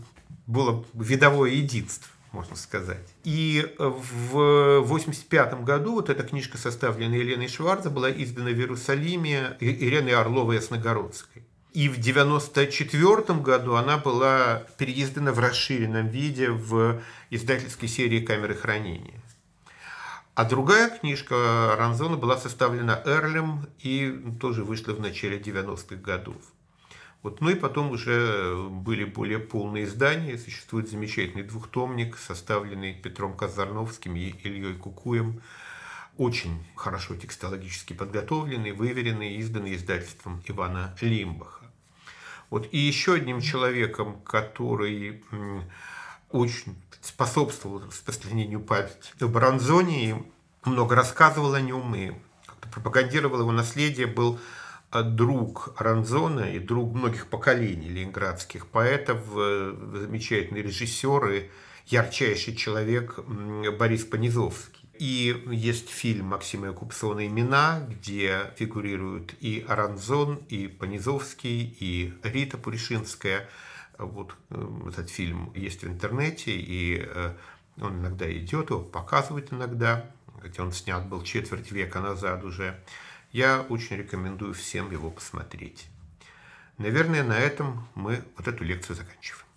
было 0.45 0.85
видовое 0.93 1.51
единство, 1.51 2.09
можно 2.33 2.55
сказать. 2.55 3.07
И 3.23 3.73
в 3.77 4.83
1985 4.83 5.63
году 5.63 5.93
вот 5.93 6.09
эта 6.09 6.23
книжка, 6.23 6.57
составленная 6.57 7.17
Еленой 7.17 7.47
Шварца, 7.47 7.89
была 7.89 8.11
издана 8.11 8.49
в 8.49 8.55
Иерусалиме 8.55 9.55
Ириной 9.61 10.13
Орловой-Ясногородской. 10.13 11.43
И 11.73 11.87
в 11.87 11.99
1994 11.99 13.39
году 13.39 13.75
она 13.75 13.97
была 13.97 14.63
переиздана 14.77 15.31
в 15.31 15.39
расширенном 15.39 16.09
виде 16.09 16.49
в 16.49 17.01
издательской 17.29 17.87
серии 17.87 18.19
«Камеры 18.25 18.55
хранения». 18.55 19.21
А 20.35 20.43
другая 20.43 20.89
книжка 20.89 21.75
Ранзона 21.77 22.17
была 22.17 22.37
составлена 22.37 23.01
Эрлем 23.05 23.67
и 23.79 24.11
тоже 24.39 24.63
вышла 24.63 24.93
в 24.93 24.99
начале 24.99 25.39
90-х 25.39 25.95
годов. 25.95 26.41
Вот, 27.21 27.39
ну 27.39 27.49
и 27.49 27.55
потом 27.55 27.91
уже 27.91 28.67
были 28.69 29.05
более 29.05 29.39
полные 29.39 29.85
издания. 29.85 30.37
Существует 30.37 30.89
замечательный 30.89 31.43
двухтомник, 31.43 32.17
составленный 32.17 32.93
Петром 32.93 33.37
Казарновским 33.37 34.15
и 34.15 34.33
Ильей 34.43 34.73
Кукуем. 34.73 35.41
Очень 36.17 36.65
хорошо 36.75 37.15
текстологически 37.15 37.93
подготовленный, 37.93 38.71
выверенный, 38.71 39.35
изданный 39.35 39.75
издательством 39.75 40.41
Ивана 40.47 40.95
Лимбаха. 40.99 41.60
Вот 42.51 42.67
и 42.71 42.77
еще 42.77 43.13
одним 43.15 43.39
человеком, 43.39 44.21
который 44.21 45.23
очень 46.29 46.75
способствовал 47.01 47.79
распространению 47.79 48.59
памяти 48.59 49.13
в 49.19 49.31
Бронзоне, 49.31 50.23
много 50.65 50.95
рассказывал 50.95 51.53
о 51.53 51.61
нем 51.61 51.95
и 51.95 52.11
пропагандировал 52.73 53.39
его 53.39 53.51
наследие, 53.53 54.05
был 54.05 54.37
а, 54.91 55.01
друг 55.01 55.73
Ранзона 55.79 56.41
и 56.41 56.59
друг 56.59 56.93
многих 56.93 57.27
поколений 57.27 57.87
ленинградских 57.87 58.67
поэтов, 58.67 59.19
э, 59.35 59.73
замечательный 59.93 60.61
режиссер 60.61 61.31
и 61.31 61.49
ярчайший 61.87 62.55
человек 62.55 63.17
Борис 63.79 64.03
Понизовский. 64.03 64.70
И 65.01 65.43
есть 65.49 65.89
фильм 65.89 66.27
Максима 66.27 66.67
Якубсона 66.67 67.25
«Имена», 67.25 67.83
где 67.89 68.53
фигурируют 68.55 69.33
и 69.39 69.65
Аранзон, 69.67 70.35
и 70.47 70.67
Понизовский, 70.67 71.75
и 71.79 72.13
Рита 72.21 72.59
Пуришинская. 72.59 73.49
Вот 73.97 74.35
э, 74.51 74.89
этот 74.89 75.09
фильм 75.09 75.51
есть 75.55 75.81
в 75.81 75.87
интернете, 75.87 76.51
и 76.51 77.03
э, 77.03 77.33
он 77.79 78.01
иногда 78.01 78.31
идет, 78.31 78.69
его 78.69 78.81
показывают 78.81 79.51
иногда, 79.51 80.05
хотя 80.39 80.61
он 80.61 80.71
снят 80.71 81.03
был 81.07 81.23
четверть 81.23 81.71
века 81.71 81.99
назад 81.99 82.43
уже. 82.43 82.79
Я 83.31 83.65
очень 83.69 83.97
рекомендую 83.97 84.53
всем 84.53 84.91
его 84.91 85.09
посмотреть. 85.09 85.87
Наверное, 86.77 87.23
на 87.23 87.39
этом 87.39 87.87
мы 87.95 88.21
вот 88.37 88.47
эту 88.47 88.63
лекцию 88.63 88.97
заканчиваем. 88.97 89.50